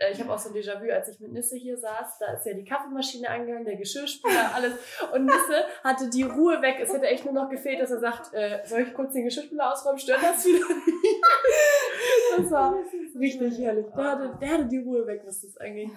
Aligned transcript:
äh, 0.00 0.12
ich 0.12 0.20
habe 0.20 0.32
auch 0.32 0.38
so 0.38 0.48
ein 0.48 0.54
Déjà-vu, 0.54 0.90
als 0.90 1.08
ich 1.08 1.20
mit 1.20 1.32
Nisse 1.32 1.56
hier 1.56 1.76
saß, 1.76 2.18
da 2.18 2.32
ist 2.32 2.46
ja 2.46 2.54
die 2.54 2.64
Kaffeemaschine 2.64 3.28
angegangen, 3.28 3.64
der 3.64 3.76
Geschirrspüler, 3.76 4.54
alles. 4.54 4.72
Und 5.12 5.26
Nisse 5.26 5.64
hatte 5.84 6.08
die 6.08 6.22
Ruhe 6.22 6.60
weg. 6.62 6.78
Es 6.80 6.92
hätte 6.92 7.06
echt 7.06 7.24
nur 7.24 7.34
noch 7.34 7.50
gefehlt, 7.50 7.80
dass 7.80 7.90
er 7.90 8.00
sagt, 8.00 8.32
äh, 8.34 8.60
soll 8.64 8.80
ich 8.80 8.94
kurz 8.94 9.12
den 9.12 9.24
Geschirrspüler 9.24 9.72
ausräumen? 9.72 9.98
Stört 9.98 10.22
das 10.22 10.44
wieder? 10.44 10.64
das 12.38 12.50
war 12.50 12.74
richtig 13.18 13.58
herrlich. 13.58 13.86
Der 13.94 14.04
hatte, 14.04 14.38
der 14.40 14.48
hatte 14.48 14.66
die 14.66 14.78
Ruhe 14.78 15.06
weg, 15.06 15.22
was 15.24 15.42
das 15.42 15.56
eigentlich. 15.58 15.90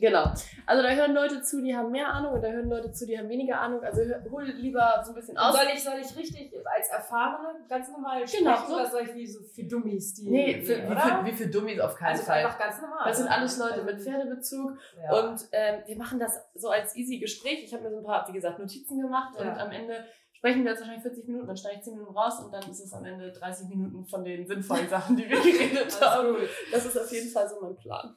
Genau. 0.00 0.24
Also 0.66 0.82
da 0.82 0.90
hören 0.90 1.12
Leute 1.14 1.42
zu, 1.42 1.60
die 1.62 1.76
haben 1.76 1.90
mehr 1.90 2.08
Ahnung 2.08 2.32
und 2.34 2.42
da 2.42 2.48
hören 2.48 2.68
Leute 2.68 2.92
zu, 2.92 3.06
die 3.06 3.18
haben 3.18 3.28
weniger 3.28 3.60
Ahnung. 3.60 3.82
Also 3.82 4.00
hol 4.30 4.44
lieber 4.44 5.02
so 5.04 5.12
ein 5.12 5.14
bisschen 5.14 5.36
aus. 5.38 5.54
Soll 5.54 5.66
ich, 5.74 5.82
soll 5.84 5.94
ich 6.00 6.16
richtig 6.16 6.52
als 6.64 6.88
Erfahrene 6.88 7.60
ganz 7.68 7.88
normal 7.90 8.26
sprechen 8.26 8.44
Genau, 8.44 8.56
so. 8.66 8.74
oder 8.74 8.90
soll 8.90 9.02
ich 9.02 9.14
wie 9.14 9.26
so 9.26 9.42
für 9.42 9.64
Dummies 9.64 10.14
die? 10.14 10.30
Nee, 10.30 10.62
für- 10.62 10.76
Wie 10.88 10.96
für, 10.96 11.24
wie 11.24 11.32
für 11.32 11.46
Dummies 11.48 11.80
auf 11.80 11.94
keinen 11.96 12.12
also 12.12 12.24
Fall. 12.24 12.44
einfach 12.44 12.58
ganz 12.58 12.80
normal. 12.80 13.08
Das 13.08 13.18
sind 13.18 13.28
alles 13.28 13.58
Leute 13.58 13.72
Also, 13.74 13.84
mit 13.86 14.00
Pferdebezug 14.02 14.78
Ja. 15.02 15.20
und 15.30 15.40
ähm, 15.52 15.82
wir 15.86 15.96
machen 15.96 16.18
das 16.18 16.40
so 16.54 16.68
als 16.70 16.96
easy 16.96 17.18
Gespräch. 17.18 17.62
Ich 17.64 17.72
habe 17.74 17.84
mir 17.84 17.90
so 17.90 17.98
ein 17.98 18.04
paar, 18.04 18.26
wie 18.28 18.32
gesagt, 18.32 18.58
Notizen 18.58 19.00
gemacht 19.00 19.34
Ja. 19.38 19.42
und 19.52 19.58
am 19.58 19.70
Ende 19.70 20.04
sprechen 20.32 20.64
wir 20.64 20.70
jetzt 20.72 20.80
wahrscheinlich 20.80 21.02
40 21.02 21.26
Minuten, 21.28 21.46
dann 21.46 21.56
schneide 21.56 21.76
ich 21.76 21.82
10 21.82 21.94
Minuten 21.94 22.16
raus 22.16 22.40
und 22.44 22.52
dann 22.52 22.68
ist 22.68 22.80
es 22.80 22.92
am 22.92 23.04
Ende 23.04 23.30
30 23.30 23.68
Minuten 23.68 24.04
von 24.06 24.24
den 24.24 24.44
sinnvollen 24.46 24.88
Sachen, 24.88 25.16
die 25.16 25.28
wir 25.28 25.40
geredet 25.40 26.00
haben. 26.00 26.36
Das 26.72 26.84
ist 26.84 26.98
auf 26.98 27.12
jeden 27.12 27.30
Fall 27.30 27.48
so 27.48 27.56
mein 27.60 27.76
Plan. 27.76 28.16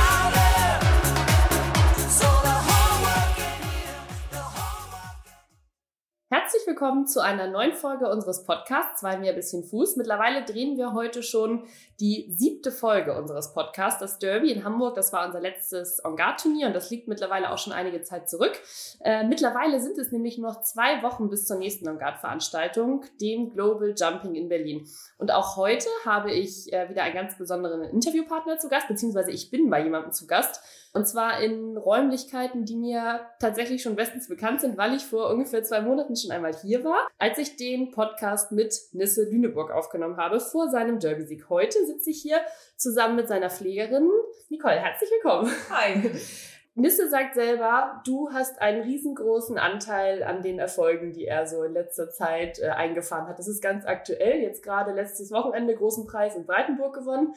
Herzlich 6.61 6.79
willkommen 6.79 7.07
zu 7.07 7.21
einer 7.21 7.47
neuen 7.47 7.73
Folge 7.73 8.07
unseres 8.07 8.43
Podcasts 8.43 9.01
Zwei 9.01 9.17
mehr 9.17 9.33
bisschen 9.33 9.63
Fuß. 9.63 9.95
Mittlerweile 9.95 10.45
drehen 10.45 10.77
wir 10.77 10.93
heute 10.93 11.23
schon 11.23 11.63
die 11.99 12.31
siebte 12.37 12.71
Folge 12.71 13.17
unseres 13.17 13.51
Podcasts. 13.51 13.99
Das 13.99 14.19
Derby 14.19 14.51
in 14.51 14.63
Hamburg, 14.63 14.93
das 14.93 15.11
war 15.11 15.25
unser 15.25 15.39
letztes 15.39 15.97
Engard-Turnier 15.99 16.67
und 16.67 16.73
das 16.73 16.91
liegt 16.91 17.07
mittlerweile 17.07 17.51
auch 17.51 17.57
schon 17.57 17.73
einige 17.73 18.03
Zeit 18.03 18.29
zurück. 18.29 18.59
Äh, 18.99 19.23
mittlerweile 19.23 19.79
sind 19.79 19.97
es 19.97 20.11
nämlich 20.11 20.37
noch 20.37 20.61
zwei 20.61 21.01
Wochen 21.01 21.31
bis 21.31 21.47
zur 21.47 21.57
nächsten 21.57 21.87
Engard-Veranstaltung, 21.87 23.05
dem 23.19 23.49
Global 23.49 23.95
Jumping 23.97 24.35
in 24.35 24.47
Berlin. 24.47 24.87
Und 25.17 25.31
auch 25.31 25.57
heute 25.57 25.87
habe 26.05 26.31
ich 26.31 26.71
äh, 26.71 26.89
wieder 26.89 27.01
einen 27.01 27.15
ganz 27.15 27.39
besonderen 27.39 27.81
Interviewpartner 27.85 28.59
zu 28.59 28.69
Gast, 28.69 28.87
beziehungsweise 28.87 29.31
ich 29.31 29.49
bin 29.49 29.67
bei 29.71 29.81
jemandem 29.81 30.11
zu 30.11 30.27
Gast. 30.27 30.61
Und 30.93 31.07
zwar 31.07 31.39
in 31.39 31.77
Räumlichkeiten, 31.77 32.65
die 32.65 32.75
mir 32.75 33.21
tatsächlich 33.39 33.81
schon 33.81 33.95
bestens 33.95 34.27
bekannt 34.27 34.59
sind, 34.59 34.77
weil 34.77 34.93
ich 34.93 35.05
vor 35.05 35.29
ungefähr 35.29 35.63
zwei 35.63 35.81
Monaten 35.81 36.15
schon 36.15 36.31
einmal 36.31 36.53
hier 36.53 36.83
war, 36.83 37.07
als 37.17 37.37
ich 37.37 37.55
den 37.55 37.91
Podcast 37.91 38.51
mit 38.51 38.75
Nisse 38.91 39.23
Lüneburg 39.29 39.71
aufgenommen 39.71 40.17
habe 40.17 40.39
vor 40.39 40.69
seinem 40.69 40.99
Derby-Sieg. 40.99 41.49
Heute 41.49 41.85
sitze 41.85 42.09
ich 42.09 42.21
hier 42.21 42.41
zusammen 42.75 43.15
mit 43.15 43.29
seiner 43.29 43.49
Pflegerin 43.49 44.09
Nicole. 44.49 44.79
Herzlich 44.79 45.09
willkommen. 45.11 45.49
Hi. 45.69 46.11
Nisse 46.73 47.09
sagt 47.09 47.35
selber, 47.35 48.01
du 48.05 48.31
hast 48.31 48.61
einen 48.61 48.83
riesengroßen 48.83 49.57
Anteil 49.57 50.23
an 50.23 50.41
den 50.41 50.57
Erfolgen, 50.57 51.11
die 51.11 51.25
er 51.25 51.45
so 51.45 51.63
in 51.63 51.73
letzter 51.73 52.09
Zeit 52.09 52.59
äh, 52.59 52.69
eingefahren 52.69 53.27
hat. 53.27 53.39
Das 53.39 53.49
ist 53.49 53.61
ganz 53.61 53.85
aktuell. 53.85 54.41
Jetzt 54.41 54.63
gerade 54.63 54.93
letztes 54.93 55.31
Wochenende 55.31 55.75
großen 55.75 56.07
Preis 56.07 56.37
in 56.37 56.45
Breitenburg 56.45 56.95
gewonnen. 56.95 57.33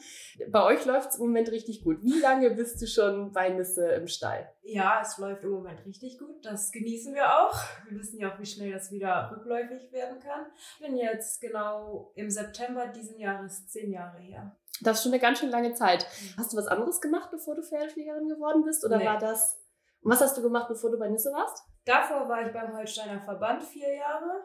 Bei 0.49 0.63
euch 0.63 0.85
läuft 0.85 1.09
es 1.09 1.15
im 1.17 1.25
Moment 1.25 1.51
richtig 1.51 1.83
gut. 1.83 2.01
Wie 2.01 2.19
lange 2.21 2.49
bist 2.51 2.81
du 2.81 2.87
schon 2.87 3.33
bei 3.33 3.49
Nisse 3.49 3.89
im 3.89 4.07
Stall? 4.07 4.49
Ja, 4.63 5.01
es 5.01 5.17
läuft 5.17 5.43
im 5.43 5.51
Moment 5.51 5.85
richtig 5.85 6.17
gut. 6.17 6.43
Das 6.45 6.71
genießen 6.71 7.13
wir 7.13 7.25
auch. 7.25 7.55
Wir 7.89 7.99
wissen 7.99 8.19
ja 8.19 8.33
auch, 8.33 8.39
wie 8.39 8.45
schnell 8.45 8.71
das 8.71 8.89
wieder 8.91 9.31
rückläufig 9.35 9.91
werden 9.91 10.19
kann. 10.21 10.45
Ich 10.79 10.87
bin 10.87 10.95
jetzt 10.95 11.41
genau 11.41 12.11
im 12.15 12.29
September 12.29 12.87
diesen 12.87 13.19
Jahres 13.19 13.67
zehn 13.67 13.91
Jahre 13.91 14.17
her. 14.17 14.55
Das 14.81 14.97
ist 14.97 15.03
schon 15.03 15.13
eine 15.13 15.21
ganz 15.21 15.39
schön 15.39 15.49
lange 15.49 15.73
Zeit. 15.73 16.05
Hast 16.37 16.53
du 16.53 16.57
was 16.57 16.67
anderes 16.67 16.99
gemacht, 17.01 17.29
bevor 17.31 17.55
du 17.55 17.61
Pferdepflegerin 17.63 18.27
geworden 18.27 18.63
bist? 18.63 18.83
Oder 18.85 18.97
Nee. 18.97 19.05
war 19.05 19.17
das... 19.17 19.57
Und 20.01 20.11
was 20.11 20.21
hast 20.21 20.37
du 20.37 20.41
gemacht, 20.41 20.67
bevor 20.67 20.91
du 20.91 20.99
bei 20.99 21.07
Nisse 21.09 21.31
warst? 21.31 21.63
Davor 21.85 22.27
war 22.29 22.45
ich 22.45 22.53
beim 22.53 22.75
Holsteiner 22.75 23.21
Verband 23.21 23.63
vier 23.63 23.95
Jahre. 23.95 24.43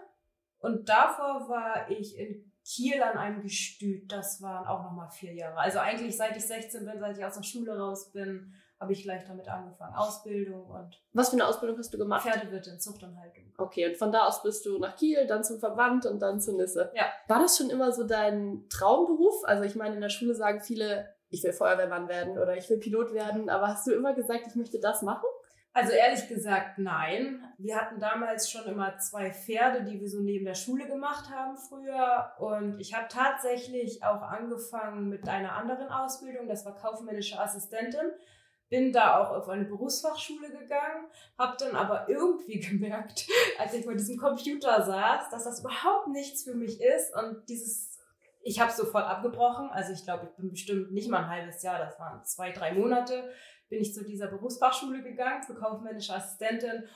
Und 0.58 0.88
davor 0.88 1.48
war 1.48 1.90
ich 1.90 2.16
in 2.18 2.50
Kiel 2.64 3.02
an 3.02 3.16
einem 3.18 3.42
Gestüt. 3.42 4.10
Das 4.10 4.40
waren 4.40 4.66
auch 4.66 4.82
nochmal 4.82 5.10
vier 5.10 5.34
Jahre. 5.34 5.58
Also 5.58 5.78
eigentlich 5.78 6.16
seit 6.16 6.36
ich 6.36 6.46
16 6.46 6.84
bin, 6.84 6.98
seit 7.00 7.18
ich 7.18 7.24
aus 7.24 7.34
der 7.34 7.42
Schule 7.42 7.76
raus 7.78 8.10
bin, 8.12 8.54
habe 8.80 8.92
ich 8.92 9.02
gleich 9.02 9.24
damit 9.26 9.46
angefangen. 9.46 9.94
Ausbildung 9.94 10.64
und 10.66 11.00
Was 11.12 11.28
für 11.28 11.36
eine 11.36 11.46
Ausbildung 11.46 11.78
hast 11.78 11.92
du 11.92 11.98
gemacht? 11.98 12.22
Pferdewirtin, 12.22 12.80
Zucht 12.80 13.02
und 13.02 13.16
Haltung. 13.20 13.52
Okay, 13.58 13.86
und 13.86 13.96
von 13.98 14.10
da 14.10 14.26
aus 14.26 14.42
bist 14.42 14.64
du 14.64 14.78
nach 14.78 14.96
Kiel, 14.96 15.26
dann 15.26 15.44
zum 15.44 15.60
Verband 15.60 16.06
und 16.06 16.20
dann 16.20 16.40
zu 16.40 16.56
Nisse. 16.56 16.90
Ja. 16.94 17.04
War 17.28 17.40
das 17.40 17.58
schon 17.58 17.68
immer 17.68 17.92
so 17.92 18.04
dein 18.04 18.64
Traumberuf? 18.70 19.44
Also 19.44 19.64
ich 19.64 19.76
meine, 19.76 19.96
in 19.96 20.00
der 20.00 20.08
Schule 20.08 20.34
sagen 20.34 20.60
viele, 20.60 21.14
ich 21.28 21.44
will 21.44 21.52
Feuerwehrmann 21.52 22.08
werden 22.08 22.38
oder 22.38 22.56
ich 22.56 22.70
will 22.70 22.78
Pilot 22.78 23.12
werden, 23.12 23.50
aber 23.50 23.68
hast 23.68 23.86
du 23.86 23.92
immer 23.92 24.14
gesagt, 24.14 24.46
ich 24.46 24.54
möchte 24.54 24.80
das 24.80 25.02
machen? 25.02 25.28
Also 25.72 25.92
ehrlich 25.92 26.26
gesagt, 26.26 26.78
nein. 26.78 27.44
Wir 27.58 27.76
hatten 27.76 28.00
damals 28.00 28.50
schon 28.50 28.64
immer 28.64 28.96
zwei 28.98 29.30
Pferde, 29.30 29.84
die 29.84 30.00
wir 30.00 30.08
so 30.08 30.20
neben 30.20 30.44
der 30.44 30.54
Schule 30.54 30.86
gemacht 30.86 31.30
haben 31.30 31.56
früher. 31.56 32.32
Und 32.38 32.80
ich 32.80 32.94
habe 32.94 33.06
tatsächlich 33.08 34.02
auch 34.02 34.22
angefangen 34.22 35.08
mit 35.08 35.28
einer 35.28 35.52
anderen 35.52 35.88
Ausbildung. 35.88 36.48
Das 36.48 36.64
war 36.64 36.74
kaufmännische 36.74 37.38
Assistentin. 37.38 38.10
Bin 38.70 38.92
da 38.92 39.20
auch 39.20 39.30
auf 39.30 39.48
eine 39.48 39.64
Berufsfachschule 39.64 40.50
gegangen, 40.50 41.06
habe 41.38 41.56
dann 41.58 41.76
aber 41.76 42.08
irgendwie 42.08 42.58
gemerkt, 42.68 43.28
als 43.58 43.74
ich 43.74 43.84
vor 43.84 43.94
diesem 43.94 44.16
Computer 44.16 44.82
saß, 44.82 45.28
dass 45.30 45.44
das 45.44 45.60
überhaupt 45.60 46.08
nichts 46.08 46.44
für 46.44 46.54
mich 46.54 46.80
ist. 46.80 47.14
Und 47.14 47.46
dieses, 47.48 47.98
ich 48.42 48.60
habe 48.60 48.72
sofort 48.72 49.04
abgebrochen. 49.04 49.68
Also 49.70 49.92
ich 49.92 50.04
glaube, 50.04 50.28
ich 50.30 50.36
bin 50.36 50.50
bestimmt 50.50 50.92
nicht 50.92 51.10
mal 51.10 51.24
ein 51.24 51.28
halbes 51.28 51.62
Jahr, 51.62 51.78
das 51.78 51.98
waren 52.00 52.24
zwei, 52.24 52.52
drei 52.52 52.72
Monate 52.72 53.30
bin 53.70 53.80
ich 53.80 53.94
zu 53.94 54.04
dieser 54.04 54.26
Berufsfachschule 54.26 55.02
gegangen 55.02 55.42
für 55.42 55.54
kaufmännische 55.54 56.12
Assistentin 56.12 56.86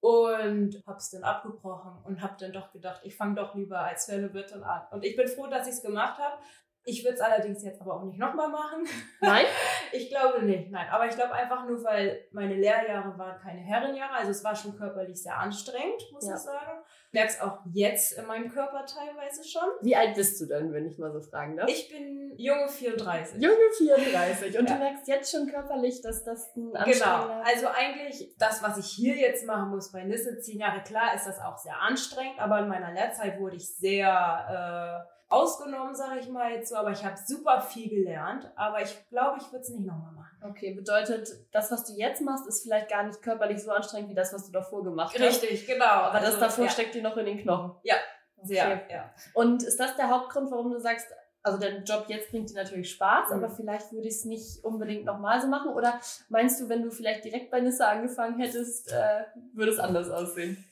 und 0.00 0.82
habe 0.86 0.96
es 0.96 1.10
dann 1.10 1.24
abgebrochen 1.24 1.92
und 2.04 2.22
habe 2.22 2.36
dann 2.38 2.52
doch 2.52 2.72
gedacht, 2.72 3.02
ich 3.04 3.16
fange 3.16 3.34
doch 3.34 3.54
lieber 3.54 3.80
als 3.80 4.06
Pferdewirtin 4.06 4.62
an. 4.62 4.82
Und 4.92 5.04
ich 5.04 5.16
bin 5.16 5.28
froh, 5.28 5.48
dass 5.48 5.66
ich 5.66 5.74
es 5.74 5.82
gemacht 5.82 6.18
habe. 6.18 6.40
Ich 6.84 7.04
würde 7.04 7.14
es 7.16 7.20
allerdings 7.20 7.62
jetzt 7.62 7.80
aber 7.80 7.94
auch 7.94 8.04
nicht 8.04 8.18
nochmal 8.18 8.48
machen. 8.48 8.86
Nein? 9.20 9.44
Ich 9.92 10.08
glaube 10.08 10.44
nicht, 10.44 10.70
nein. 10.70 10.86
Aber 10.92 11.06
ich 11.06 11.16
glaube 11.16 11.32
einfach 11.32 11.66
nur, 11.66 11.82
weil 11.82 12.24
meine 12.30 12.54
Lehrjahre 12.54 13.18
waren 13.18 13.40
keine 13.40 13.58
Herrenjahre. 13.60 14.14
Also 14.14 14.30
es 14.30 14.44
war 14.44 14.54
schon 14.54 14.76
körperlich 14.76 15.20
sehr 15.20 15.36
anstrengend, 15.36 16.00
muss 16.12 16.28
Ja. 16.28 16.34
ich 16.36 16.40
sagen. 16.42 16.78
Ich 17.08 17.12
merke 17.14 17.28
es 17.32 17.40
auch 17.40 17.58
jetzt 17.72 18.12
in 18.16 18.24
meinem 18.26 18.48
Körper 18.52 18.84
teilweise 18.86 19.42
schon. 19.42 19.64
Wie 19.82 19.96
alt 19.96 20.14
bist 20.14 20.40
du 20.40 20.46
denn, 20.46 20.72
wenn 20.72 20.86
ich 20.86 20.96
mal 20.98 21.10
so 21.12 21.20
fragen 21.20 21.56
darf? 21.56 21.68
Ich 21.68 21.88
bin 21.88 22.32
junge 22.36 22.68
34. 22.68 23.42
Junge 23.42 23.56
34 23.78 24.58
und 24.60 24.68
Ja. 24.70 24.76
du 24.76 24.78
merkst 24.80 25.08
jetzt 25.08 25.32
schon 25.32 25.48
körperlich, 25.48 26.00
dass 26.02 26.22
das 26.24 26.54
ein 26.54 26.70
Genau. 26.70 26.76
anstrengender... 26.84 27.42
Also 27.44 27.66
eigentlich 27.66 28.36
das, 28.38 28.62
was 28.62 28.78
ich 28.78 28.86
hier 28.86 29.16
jetzt 29.16 29.44
machen 29.44 29.70
muss 29.70 29.90
bei 29.90 30.04
Nisse, 30.04 30.38
zehn 30.38 30.60
Jahre, 30.60 30.84
klar 30.84 31.14
ist 31.16 31.26
das 31.26 31.40
auch 31.40 31.58
sehr 31.58 31.80
anstrengend, 31.80 32.38
aber 32.38 32.60
in 32.60 32.68
meiner 32.68 32.92
Lehrzeit 32.92 33.40
wurde 33.40 33.56
ich 33.56 33.74
sehr 33.76 35.04
äh, 35.04 35.19
ausgenommen, 35.30 35.94
sage 35.94 36.20
ich 36.20 36.28
mal 36.28 36.50
jetzt 36.52 36.68
so, 36.70 36.76
aber 36.76 36.90
ich 36.90 37.04
habe 37.04 37.16
super 37.24 37.60
viel 37.60 37.88
gelernt, 37.88 38.50
aber 38.56 38.82
ich 38.82 38.94
glaube, 39.08 39.38
ich 39.40 39.46
würde 39.52 39.62
es 39.62 39.68
nicht 39.70 39.86
nochmal 39.86 40.12
machen. 40.12 40.36
Okay, 40.50 40.74
bedeutet, 40.74 41.28
das, 41.52 41.70
was 41.70 41.84
du 41.84 41.92
jetzt 41.94 42.20
machst, 42.22 42.46
ist 42.46 42.62
vielleicht 42.62 42.90
gar 42.90 43.04
nicht 43.04 43.22
körperlich 43.22 43.62
so 43.62 43.70
anstrengend 43.70 44.10
wie 44.10 44.14
das, 44.14 44.32
was 44.34 44.46
du 44.46 44.52
davor 44.52 44.82
gemacht 44.82 45.14
hast. 45.14 45.42
Richtig, 45.42 45.66
genau. 45.66 45.84
Aber 45.84 46.18
das 46.18 46.30
Also, 46.34 46.40
davor 46.40 46.64
ja, 46.64 46.70
steckt 46.70 46.94
dir 46.94 47.02
noch 47.02 47.16
in 47.16 47.26
den 47.26 47.38
Knochen. 47.38 47.72
sehr, 48.42 48.66
Okay. 48.66 48.82
ja. 48.90 49.10
Und 49.34 49.62
ist 49.62 49.78
das 49.78 49.96
der 49.96 50.10
Hauptgrund, 50.10 50.50
warum 50.50 50.72
du 50.72 50.80
sagst, 50.80 51.06
also 51.42 51.58
dein 51.58 51.84
Job 51.84 52.04
jetzt 52.08 52.30
bringt 52.30 52.50
dir 52.50 52.54
natürlich 52.54 52.90
Spaß, 52.90 53.30
Mhm. 53.30 53.36
aber 53.36 53.50
vielleicht 53.50 53.92
würde 53.92 54.08
ich 54.08 54.14
es 54.14 54.24
nicht 54.24 54.62
unbedingt 54.64 55.04
nochmal 55.04 55.40
so 55.40 55.46
machen? 55.46 55.72
Oder 55.72 55.98
meinst 56.28 56.60
du, 56.60 56.68
wenn 56.68 56.82
du 56.82 56.90
vielleicht 56.90 57.24
direkt 57.24 57.50
bei 57.50 57.60
Nissa 57.60 57.88
angefangen 57.88 58.38
hättest, 58.38 58.90
äh, 58.92 59.24
würde 59.54 59.72
es 59.72 59.78
anders 59.78 60.10
aussehen? 60.10 60.62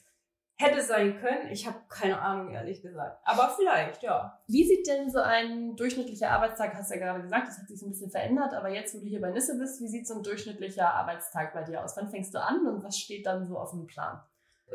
Hätte 0.61 0.83
sein 0.83 1.21
können, 1.21 1.53
ich 1.53 1.69
habe 1.69 1.79
keine 1.89 2.21
Ahnung, 2.21 2.51
ehrlich 2.53 2.83
gesagt. 2.83 3.21
Aber 3.25 3.49
vielleicht, 3.57 4.03
ja. 4.03 4.41
Wie 4.49 4.65
sieht 4.65 4.89
denn 4.89 5.09
so 5.09 5.21
ein 5.21 5.77
durchschnittlicher 5.77 6.31
Arbeitstag, 6.31 6.75
hast 6.75 6.91
du 6.91 6.97
ja 6.97 7.01
gerade 7.01 7.23
gesagt, 7.23 7.47
das 7.47 7.59
hat 7.59 7.69
sich 7.69 7.79
so 7.79 7.87
ein 7.87 7.91
bisschen 7.91 8.11
verändert, 8.11 8.53
aber 8.53 8.69
jetzt, 8.69 8.93
wo 8.95 8.99
du 8.99 9.07
hier 9.07 9.21
bei 9.21 9.31
Nisse 9.31 9.57
bist, 9.57 9.81
wie 9.81 9.87
sieht 9.87 10.09
so 10.09 10.15
ein 10.15 10.25
durchschnittlicher 10.25 10.93
Arbeitstag 10.93 11.55
bei 11.55 11.63
dir 11.63 11.85
aus? 11.85 11.97
Wann 11.97 12.09
fängst 12.11 12.35
du 12.35 12.43
an 12.43 12.67
und 12.67 12.83
was 12.83 12.99
steht 12.99 13.25
dann 13.25 13.45
so 13.45 13.57
auf 13.57 13.71
dem 13.71 13.87
Plan? 13.87 14.21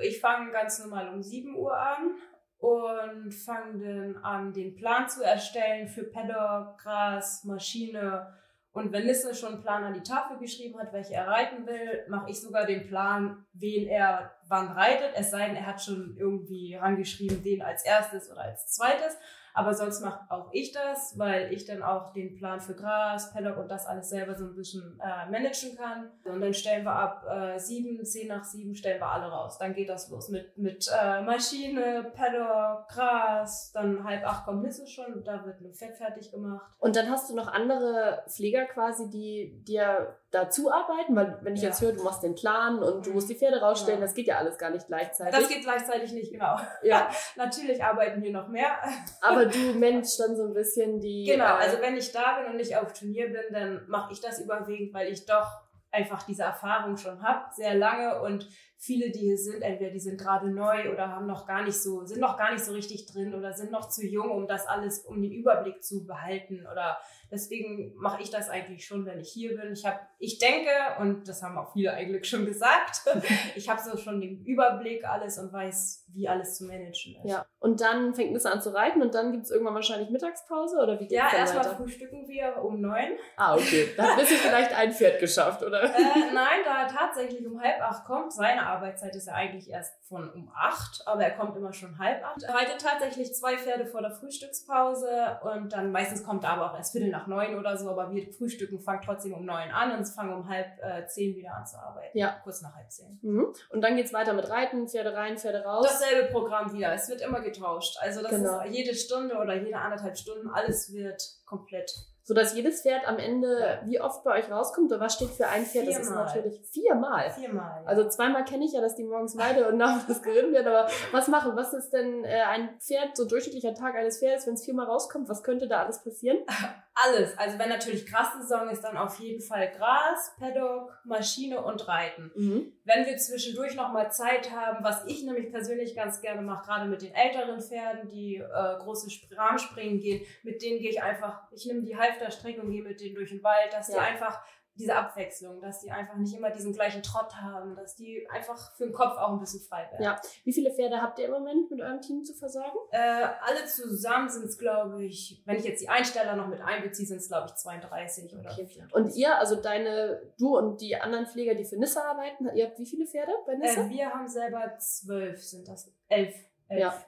Ich 0.02 0.22
fange 0.22 0.52
ganz 0.52 0.80
normal 0.80 1.10
um 1.10 1.22
7 1.22 1.54
Uhr 1.56 1.78
an 1.78 2.16
und 2.60 3.34
fange 3.34 3.84
dann 3.84 4.24
an, 4.24 4.54
den 4.54 4.76
Plan 4.76 5.10
zu 5.10 5.22
erstellen 5.22 5.90
für 5.90 6.06
Paddock, 6.06 6.78
Gras, 6.78 7.44
Maschine 7.44 8.34
Und 8.74 8.92
wenn 8.92 9.06
Nisse 9.06 9.36
schon 9.36 9.54
einen 9.54 9.62
Plan 9.62 9.84
an 9.84 9.94
die 9.94 10.02
Tafel 10.02 10.38
geschrieben 10.40 10.80
hat, 10.80 10.92
welche 10.94 11.14
er 11.14 11.28
reiten 11.28 11.68
will, 11.68 12.06
mache 12.08 12.32
ich 12.32 12.42
sogar 12.42 12.66
den 12.66 12.88
Plan, 12.88 13.46
wen 13.54 13.88
er 13.88 14.36
wann 14.48 14.68
reitet. 14.70 15.12
Es 15.16 15.30
sei 15.30 15.46
denn, 15.46 15.56
er 15.56 15.68
hat 15.68 15.82
schon 15.82 16.18
irgendwie 16.18 16.76
rangeschrieben, 16.76 17.44
den 17.44 17.62
als 17.62 17.86
erstes 17.86 18.32
oder 18.32 18.42
als 18.42 18.68
zweites. 18.68 19.16
Aber 19.54 19.74
sonst 19.74 20.02
mache 20.02 20.26
auch 20.30 20.50
ich 20.52 20.72
das, 20.72 21.18
weil 21.18 21.54
ich 21.54 21.66
dann 21.66 21.84
auch 21.84 22.12
den 22.14 22.36
Plan 22.36 22.60
für 22.60 22.74
Gras, 22.74 23.32
Paddock 23.32 23.58
und 23.58 23.70
das 23.70 23.86
alles 23.86 24.10
selber 24.10 24.36
so 24.36 24.46
ein 24.46 24.56
bisschen 24.56 25.00
äh, 25.00 25.30
managen 25.30 25.76
kann. 25.78 26.12
Und 26.26 26.42
dann 26.42 26.54
stellen 26.54 26.84
wir 26.84 26.94
ab 26.94 27.26
äh, 27.30 27.60
sieben, 27.60 28.04
zehn 28.04 28.28
nach 28.28 28.44
sieben 28.44 28.76
stellen 28.76 29.00
wir 29.00 29.08
alle 29.08 29.28
raus. 29.28 29.58
Dann 29.58 29.74
geht 29.74 29.90
das 29.90 30.10
los 30.10 30.30
mit, 30.30 30.58
mit 30.58 30.90
äh, 30.92 31.22
Maschine, 31.22 32.12
Paddock, 32.16 32.88
Gras. 32.90 33.72
Dann 33.74 34.04
halb 34.04 34.26
acht 34.26 34.46
kommt 34.46 34.64
Nisse 34.64 34.88
schon 34.88 35.14
und 35.14 35.28
da 35.28 35.46
wird 35.46 35.62
ein 35.62 35.74
Fett 35.74 35.96
fertig 35.98 36.32
gemacht. 36.32 36.72
Und 36.80 36.96
dann 36.96 37.10
hast 37.10 37.30
du 37.30 37.36
noch 37.36 37.48
andere 37.48 38.24
Pfleger 38.28 38.66
quasi, 38.66 39.10
die 39.10 39.64
dir 39.64 40.18
dazu 40.34 40.72
arbeiten, 40.72 41.16
weil 41.16 41.38
wenn 41.42 41.56
ich 41.56 41.62
ja. 41.62 41.70
jetzt 41.70 41.82
höre, 41.82 41.94
du 41.94 42.04
machst 42.04 42.24
den 42.24 42.36
Plan 42.36 42.82
und 42.82 43.06
du 43.06 43.12
musst 43.12 43.30
die 43.30 43.36
Pferde 43.36 43.62
rausstellen, 43.62 44.00
ja. 44.00 44.06
das 44.06 44.16
geht 44.16 44.28
ja 44.28 44.38
alles 44.38 44.58
gar 44.58 44.72
nicht 44.72 44.88
gleichzeitig. 44.88 45.40
Das 45.40 45.48
geht 45.48 45.64
gleichzeitig 45.64 46.12
nicht, 46.12 46.32
genau. 46.32 46.58
Ja. 46.82 47.10
Natürlich 47.36 47.84
arbeiten 47.84 48.22
hier 48.22 48.32
noch 48.32 48.48
mehr. 48.48 48.78
Aber 49.22 49.46
du 49.46 49.58
managst 49.80 50.20
dann 50.20 50.36
so 50.36 50.46
ein 50.46 50.54
bisschen 50.54 51.00
die. 51.00 51.26
Genau, 51.26 51.46
äh, 51.46 51.62
also 51.62 51.80
wenn 51.82 51.96
ich 51.96 52.12
da 52.12 52.40
bin 52.40 52.52
und 52.52 52.58
nicht 52.58 52.76
auf 52.76 52.94
Turnier 52.94 53.28
bin, 53.28 53.54
dann 53.54 53.86
mache 53.88 54.12
ich 54.14 54.22
das 54.22 54.40
überwiegend, 54.40 54.94
weil 54.94 55.12
ich 55.12 55.26
doch 55.26 55.48
einfach 55.92 56.24
diese 56.24 56.44
Erfahrung 56.44 56.98
schon 56.98 57.22
habe, 57.22 57.46
sehr 57.54 57.76
lange 57.76 58.22
und 58.22 58.50
viele, 58.84 59.12
die 59.12 59.20
hier 59.20 59.38
sind, 59.38 59.62
entweder 59.62 59.92
die 59.92 60.00
sind 60.00 60.20
gerade 60.20 60.50
neu 60.50 60.92
oder 60.92 61.08
haben 61.08 61.26
noch 61.26 61.48
gar 61.48 61.64
nicht 61.64 61.82
so, 61.82 62.04
sind 62.06 62.20
noch 62.20 62.38
gar 62.38 62.52
nicht 62.52 62.64
so 62.66 62.74
richtig 62.74 63.06
drin 63.06 63.34
oder 63.34 63.54
sind 63.54 63.72
noch 63.72 63.88
zu 63.88 64.06
jung, 64.06 64.30
um 64.30 64.46
das 64.46 64.68
alles, 64.68 65.00
um 65.00 65.22
den 65.22 65.32
Überblick 65.32 65.82
zu 65.82 66.06
behalten 66.06 66.68
oder 66.70 66.98
Deswegen 67.34 67.94
mache 67.96 68.22
ich 68.22 68.30
das 68.30 68.48
eigentlich 68.48 68.86
schon, 68.86 69.08
wenn 69.08 69.20
ich 69.20 69.32
hier 69.32 69.58
bin. 69.58 69.74
Ich 69.74 69.84
habe, 69.86 70.00
ich 70.20 70.38
denke, 70.38 70.70
und 71.00 71.28
das 71.28 71.42
haben 71.42 71.58
auch 71.58 71.74
viele 71.74 71.92
eigentlich 71.92 72.30
schon 72.30 72.46
gesagt, 72.46 73.02
ich 73.56 73.68
habe 73.68 73.82
so 73.82 73.98
schon 73.98 74.22
den 74.22 74.46
Überblick 74.46 75.04
alles 75.04 75.40
und 75.40 75.52
weiß, 75.52 76.06
wie 76.14 76.28
alles 76.28 76.58
zu 76.58 76.66
managen 76.66 77.16
ist. 77.16 77.32
Ja, 77.32 77.44
und 77.60 77.82
dann 77.82 78.14
fängt 78.14 78.38
es 78.38 78.46
an 78.46 78.62
zu 78.62 78.72
reiten 78.72 79.02
und 79.02 79.16
dann 79.16 79.32
gibt 79.32 79.46
es 79.46 79.52
irgendwann 79.52 79.74
wahrscheinlich 79.74 80.12
Mittagspause 80.12 80.78
oder 80.78 81.00
wie 81.00 81.08
geht's 81.08 81.14
Ja, 81.14 81.36
erstmal 81.36 81.76
frühstücken 81.76 82.28
wir 82.28 82.64
um 82.64 82.80
neun. 82.80 83.18
Ah, 83.36 83.56
okay. 83.56 83.90
Dann 83.98 84.16
bist 84.16 84.32
du 84.32 84.36
vielleicht 84.36 84.72
ein 84.78 84.92
Pferd 84.92 85.20
geschafft, 85.20 85.64
oder? 85.64 85.84
Äh, 85.86 86.34
nein, 86.36 86.60
da 86.64 86.86
tatsächlich 86.86 87.48
um 87.48 87.60
halb 87.60 87.82
acht 87.82 88.06
kommt. 88.06 88.32
Seine 88.32 88.64
Arbeitszeit 88.74 89.16
ist 89.16 89.28
ja 89.28 89.34
eigentlich 89.34 89.70
erst 89.70 89.94
von 90.08 90.30
um 90.32 90.52
acht, 90.56 91.02
aber 91.06 91.24
er 91.24 91.32
kommt 91.32 91.56
immer 91.56 91.74
schon 91.74 91.98
halb 91.98 92.24
acht. 92.24 92.44
Er 92.44 92.54
reitet 92.54 92.82
tatsächlich 92.82 93.34
zwei 93.34 93.58
Pferde 93.58 93.86
vor 93.86 94.02
der 94.02 94.12
Frühstückspause 94.12 95.40
und 95.44 95.74
dann 95.74 95.92
meistens 95.92 96.24
kommt 96.24 96.44
er 96.44 96.52
aber 96.52 96.72
auch 96.72 96.78
erst 96.78 96.92
Viertel 96.92 97.10
nach 97.10 97.28
neun 97.28 97.58
oder 97.58 97.78
so, 97.78 97.90
aber 97.90 98.12
wir 98.12 98.32
frühstücken, 98.34 98.80
fangen 98.80 99.02
trotzdem 99.04 99.34
um 99.34 99.46
neun 99.46 99.72
an 99.72 99.98
und 99.98 100.06
fangen 100.06 100.34
um 100.34 100.48
halb 100.48 100.68
äh, 100.82 101.06
zehn 101.08 101.36
wieder 101.36 101.56
an 101.56 101.66
zu 101.66 101.78
arbeiten. 101.78 102.18
Ja. 102.18 102.40
Kurz 102.44 102.62
nach 102.62 102.76
halb 102.76 102.92
zehn. 102.92 103.20
Mhm. 103.22 103.54
Und 103.70 103.82
dann 103.82 103.96
geht 103.96 104.06
es 104.06 104.14
weiter 104.14 104.34
mit 104.34 104.50
Reiten, 104.50 104.88
Pferde 104.88 105.14
rein, 105.14 105.38
Pferde 105.38 105.64
raus. 105.64 105.88
Dasselbe 105.88 106.32
Programm 106.32 106.74
wieder. 106.74 106.94
Es 106.94 107.10
wird 107.10 107.22
immer 107.22 107.42
getauscht. 107.42 107.98
Also 108.02 108.22
das 108.22 108.32
genau. 108.32 108.62
ist 108.62 108.72
jede 108.74 108.96
Stunde 108.96 109.36
oder 109.36 109.56
jede 109.56 109.78
anderthalb 109.78 110.18
Stunden, 110.18 110.50
alles 110.50 110.94
wird 110.94 111.22
komplett 111.46 111.92
so 112.24 112.34
dass 112.34 112.56
jedes 112.56 112.82
Pferd 112.82 113.08
am 113.08 113.18
Ende 113.18 113.80
wie 113.86 114.00
oft 114.00 114.24
bei 114.24 114.40
euch 114.40 114.50
rauskommt 114.50 114.92
oder 114.92 115.02
was 115.02 115.16
steht 115.16 115.30
für 115.30 115.48
ein 115.48 115.66
Pferd? 115.66 115.86
Viermal. 115.86 116.00
Das 116.00 116.08
ist 116.08 116.16
natürlich 116.16 116.62
viermal. 116.72 117.32
Viermal. 117.32 117.84
Also 117.86 118.08
zweimal 118.08 118.46
kenne 118.46 118.66
ich 118.66 118.72
ja, 118.72 118.82
dass 118.82 118.96
die 118.96 119.04
morgens 119.04 119.38
weide 119.38 119.68
und 119.68 119.78
nachmittags 119.78 120.22
geritten 120.22 120.54
werden, 120.54 120.68
aber 120.68 120.90
was 121.12 121.28
machen? 121.28 121.56
Was 121.56 121.74
ist 121.74 121.92
denn 121.92 122.24
äh, 122.24 122.42
ein 122.44 122.80
Pferd, 122.80 123.18
so 123.18 123.28
durchschnittlicher 123.28 123.74
Tag 123.74 123.96
eines 123.96 124.20
Pferdes, 124.20 124.48
wenn 124.48 124.54
es 124.54 124.64
viermal 124.64 124.86
rauskommt? 124.86 125.28
Was 125.28 125.44
könnte 125.44 125.68
da 125.68 125.84
alles 125.84 126.04
passieren? 126.04 126.40
Alles. 126.96 127.36
Also 127.40 127.58
wenn 127.58 127.70
natürlich 127.70 128.06
Grassaison 128.06 128.70
ist, 128.70 128.84
dann 128.84 128.98
auf 128.98 129.20
jeden 129.20 129.42
Fall 129.42 129.72
Gras, 129.76 130.36
Paddock, 130.38 130.96
Maschine 131.04 131.64
und 131.64 131.88
Reiten. 131.88 132.32
Mhm. 132.36 132.72
Wenn 132.86 133.06
wir 133.08 133.18
zwischendurch 133.18 133.76
nochmal 133.76 134.12
Zeit 134.12 134.52
haben, 134.52 134.84
was 134.84 135.04
ich 135.08 135.24
nämlich 135.24 135.52
persönlich 135.52 135.96
ganz 135.96 136.22
gerne 136.22 136.44
mache, 136.44 136.68
gerade 136.68 136.88
mit 136.88 137.02
den 137.02 137.12
älteren 137.14 137.60
Pferden, 137.62 138.08
die 138.10 138.36
äh, 138.36 138.78
große 138.78 139.08
Rahmenspringen 139.36 140.00
gehen, 140.00 140.24
mit 140.44 140.62
denen 140.62 140.80
gehe 140.80 140.92
ich 140.92 141.02
einfach, 141.02 141.42
ich 141.52 141.66
nehme 141.66 141.82
die 141.82 141.96
Halfterstrecke 142.14 142.62
und 142.62 142.72
gehe 142.72 142.84
mit 142.84 143.00
denen 143.00 143.16
durch 143.16 143.30
den 143.30 143.44
Wald, 143.44 143.74
dass 143.74 143.90
ja. 143.90 143.96
die 143.96 144.00
einfach 144.02 144.44
diese 144.76 144.96
Abwechslung, 144.96 145.62
dass 145.62 145.82
die 145.82 145.92
einfach 145.92 146.16
nicht 146.16 146.36
immer 146.36 146.50
diesen 146.50 146.74
gleichen 146.74 147.04
Trott 147.04 147.36
haben, 147.36 147.76
dass 147.76 147.96
die 147.96 148.28
einfach 148.32 148.76
für 148.76 148.86
den 148.86 148.94
Kopf 148.94 149.18
auch 149.18 149.34
ein 149.34 149.40
bisschen 149.40 149.62
frei 149.62 149.88
werden. 149.92 150.04
Ja. 150.04 150.20
Wie 150.44 150.54
viele 150.54 150.74
Pferde 150.74 151.00
habt 151.02 151.20
ihr 151.20 151.26
im 151.26 151.32
Moment 151.32 151.70
mit 151.70 151.80
eurem 151.80 152.02
Team 152.02 152.24
zu 152.24 152.34
versorgen? 152.34 152.78
Äh, 152.90 152.98
alle 152.98 153.66
zusammen 153.66 154.30
sind 154.30 154.46
es, 154.46 154.58
glaube 154.58 155.04
ich, 155.04 155.44
wenn 155.46 155.58
ich 155.58 155.66
jetzt 155.66 155.82
die 155.82 155.90
Einsteller 155.90 156.36
noch 156.36 156.48
mit 156.48 156.62
einbeziehe, 156.62 157.08
sind 157.08 157.18
es, 157.18 157.28
glaube 157.28 157.48
ich, 157.50 157.56
32 157.56 158.34
oder 158.34 158.52
okay. 158.52 158.66
34. 158.66 158.94
Und 158.94 159.16
ihr, 159.16 159.38
also 159.38 159.56
deine, 159.58 160.22
du 160.40 160.58
und 160.58 160.82
die 160.82 160.96
anderen 160.96 161.28
Pfleger, 161.28 161.54
die 161.54 161.66
für 161.66 161.78
Nissa 161.78 162.02
arbeiten, 162.02 162.50
ihr 162.56 162.66
habt 162.66 162.80
wie 162.80 162.86
viele 162.86 163.06
Pferde 163.06 163.32
bei 163.46 163.56
Nissa? 163.56 163.86
Äh, 163.86 163.90
wir 163.90 164.10
haben 164.10 164.28
selber 164.28 164.76
zwölf, 164.80 165.44
sind 165.44 165.68
das 165.68 165.92
elf. 166.08 166.34
elf. 166.68 166.82
Ja. 166.82 167.04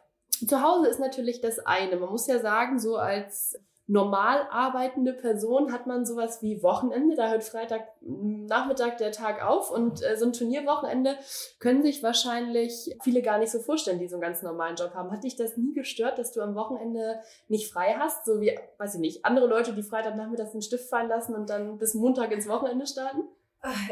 Zu 0.48 0.62
Hause 0.62 0.90
ist 0.90 1.00
natürlich 1.00 1.42
das 1.42 1.60
eine. 1.60 1.96
Man 1.96 2.10
muss 2.10 2.28
ja 2.28 2.40
sagen, 2.40 2.78
so 2.78 2.98
als 2.98 3.58
normal 3.88 4.48
arbeitende 4.50 5.14
Person 5.14 5.72
hat 5.72 5.86
man 5.86 6.06
sowas 6.06 6.42
wie 6.42 6.64
Wochenende. 6.64 7.16
Da 7.16 7.30
hört 7.30 7.44
Freitag 7.44 7.88
Nachmittag 8.02 8.98
der 8.98 9.12
Tag 9.12 9.44
auf 9.46 9.70
und 9.70 10.04
äh, 10.04 10.18
so 10.18 10.26
ein 10.26 10.34
Turnierwochenende 10.34 11.18
können 11.60 11.84
sich 11.84 12.02
wahrscheinlich 12.02 12.96
viele 13.04 13.22
gar 13.22 13.38
nicht 13.38 13.52
so 13.52 13.60
vorstellen, 13.60 14.00
die 14.00 14.08
so 14.08 14.16
einen 14.16 14.24
ganz 14.24 14.42
normalen 14.42 14.76
Job 14.76 14.94
haben. 14.96 15.12
Hat 15.12 15.24
dich 15.24 15.36
das 15.36 15.56
nie 15.58 15.74
gestört, 15.74 16.18
dass 16.18 16.32
du 16.32 16.42
am 16.42 16.56
Wochenende 16.56 17.20
nicht 17.48 17.72
frei 17.72 17.96
hast? 18.00 18.26
So 18.26 18.42
wie, 18.42 18.58
weiß 18.78 18.96
ich 18.96 19.02
nicht, 19.02 19.26
andere 19.26 19.48
Leute, 19.48 19.74
die 19.74 19.84
Freitagnachmittags 19.84 20.52
den 20.52 20.64
Stift 20.64 20.90
fallen 20.90 21.10
lassen 21.10 21.36
und 21.36 21.50
dann 21.50 21.78
bis 21.78 21.94
Montag 21.94 22.32
ins 22.32 22.50
Wochenende 22.50 22.88
starten? 22.88 23.24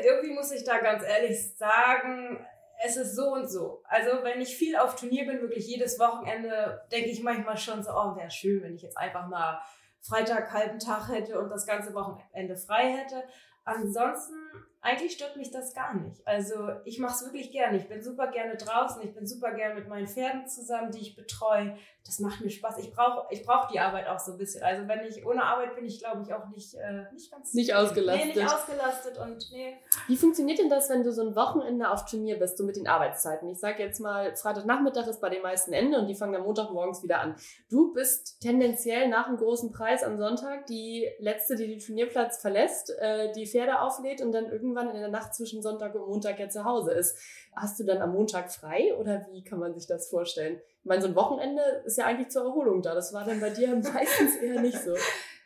Irgendwie 0.03 0.33
muss 0.33 0.51
ich 0.51 0.63
da 0.63 0.79
ganz 0.79 1.03
ehrlich 1.03 1.55
sagen, 1.55 2.43
es 2.83 2.97
ist 2.97 3.15
so 3.15 3.33
und 3.33 3.49
so. 3.49 3.81
Also 3.85 4.23
wenn 4.23 4.41
ich 4.41 4.55
viel 4.55 4.75
auf 4.75 4.95
Turnier 4.95 5.25
bin, 5.25 5.41
wirklich 5.41 5.67
jedes 5.67 5.99
Wochenende, 5.99 6.81
denke 6.91 7.09
ich 7.09 7.23
manchmal 7.23 7.57
schon 7.57 7.83
so, 7.83 7.91
oh, 7.91 8.15
wäre 8.15 8.29
schön, 8.29 8.61
wenn 8.63 8.75
ich 8.75 8.81
jetzt 8.81 8.97
einfach 8.97 9.27
mal 9.27 9.61
Freitag 10.03 10.51
halben 10.51 10.79
Tag 10.79 11.09
hätte 11.09 11.39
und 11.39 11.49
das 11.49 11.65
ganze 11.65 11.93
Wochenende 11.93 12.57
frei 12.57 12.91
hätte. 12.91 13.23
Ansonsten, 13.65 14.35
eigentlich 14.81 15.13
stört 15.13 15.37
mich 15.37 15.49
das 15.49 15.73
gar 15.73 15.93
nicht. 15.93 16.27
Also 16.27 16.69
ich 16.83 16.99
mache 16.99 17.13
es 17.13 17.23
wirklich 17.23 17.51
gerne. 17.51 17.77
Ich 17.77 17.87
bin 17.87 18.03
super 18.03 18.27
gerne 18.27 18.57
draußen. 18.57 19.01
Ich 19.01 19.13
bin 19.13 19.25
super 19.25 19.53
gerne 19.53 19.75
mit 19.75 19.87
meinen 19.87 20.07
Pferden 20.07 20.47
zusammen, 20.47 20.91
die 20.91 20.99
ich 20.99 21.15
betreue. 21.15 21.77
Das 22.05 22.19
macht 22.19 22.41
mir 22.41 22.49
Spaß. 22.49 22.79
Ich 22.79 22.91
brauche 22.91 23.25
ich 23.29 23.45
brauch 23.45 23.67
die 23.67 23.79
Arbeit 23.79 24.07
auch 24.07 24.19
so 24.19 24.33
ein 24.33 24.37
bisschen. 24.37 24.61
Also 24.61 24.87
wenn 24.89 25.05
ich 25.05 25.25
ohne 25.25 25.41
Arbeit 25.41 25.75
bin, 25.75 25.85
ich 25.85 25.99
glaube 25.99 26.21
ich 26.21 26.33
auch 26.33 26.49
nicht, 26.49 26.73
äh, 26.75 27.05
nicht 27.13 27.31
ganz... 27.31 27.53
Nicht 27.53 27.73
ausgelastet. 27.73 28.35
Nee, 28.35 28.41
nicht 28.41 28.53
ausgelastet 28.53 29.17
und 29.17 29.49
nee. 29.53 29.77
Wie 30.07 30.17
funktioniert 30.17 30.59
denn 30.59 30.69
das, 30.69 30.89
wenn 30.89 31.03
du 31.03 31.13
so 31.13 31.21
ein 31.21 31.35
Wochenende 31.35 31.89
auf 31.89 32.03
Turnier 32.05 32.37
bist, 32.37 32.57
so 32.57 32.65
mit 32.65 32.75
den 32.75 32.87
Arbeitszeiten? 32.87 33.49
Ich 33.49 33.59
sage 33.59 33.81
jetzt 33.81 34.01
mal, 34.01 34.35
Freitagnachmittag 34.35 35.07
ist 35.07 35.21
bei 35.21 35.29
den 35.29 35.41
meisten 35.41 35.71
Ende 35.71 35.97
und 35.97 36.07
die 36.07 36.15
fangen 36.15 36.33
dann 36.33 36.43
Montagmorgens 36.43 37.03
wieder 37.03 37.21
an. 37.21 37.35
Du 37.69 37.93
bist 37.93 38.41
tendenziell 38.41 39.07
nach 39.07 39.27
einem 39.27 39.37
großen 39.37 39.71
Preis 39.71 40.03
am 40.03 40.17
Sonntag 40.17 40.65
die 40.65 41.09
Letzte, 41.19 41.55
die 41.55 41.67
den 41.67 41.79
Turnierplatz 41.79 42.41
verlässt, 42.41 42.93
äh, 42.99 43.31
die 43.31 43.47
Pferde 43.47 43.79
auflädt 43.79 44.21
und 44.21 44.33
dann 44.33 44.51
irgendwann 44.51 44.89
in 44.89 44.99
der 44.99 45.09
Nacht 45.09 45.33
zwischen 45.35 45.61
Sonntag 45.61 45.95
und 45.95 46.05
Montag 46.05 46.37
ja 46.37 46.49
zu 46.49 46.65
Hause 46.65 46.91
ist. 46.91 47.17
Hast 47.55 47.79
du 47.79 47.85
dann 47.85 48.01
am 48.01 48.11
Montag 48.11 48.51
frei 48.51 48.93
oder 48.99 49.25
wie 49.31 49.43
kann 49.43 49.59
man 49.59 49.73
sich 49.73 49.87
das 49.87 50.09
vorstellen? 50.09 50.59
Ich 50.83 50.89
meine, 50.89 51.01
so 51.01 51.07
ein 51.07 51.15
Wochenende 51.15 51.61
ist 51.85 51.97
ja 51.97 52.05
eigentlich 52.05 52.29
zur 52.29 52.43
Erholung 52.43 52.81
da. 52.81 52.93
Das 52.93 53.13
war 53.13 53.23
dann 53.23 53.39
bei 53.39 53.49
dir 53.49 53.69
meistens 53.93 54.35
eher 54.35 54.59
nicht 54.61 54.77
so. 54.77 54.93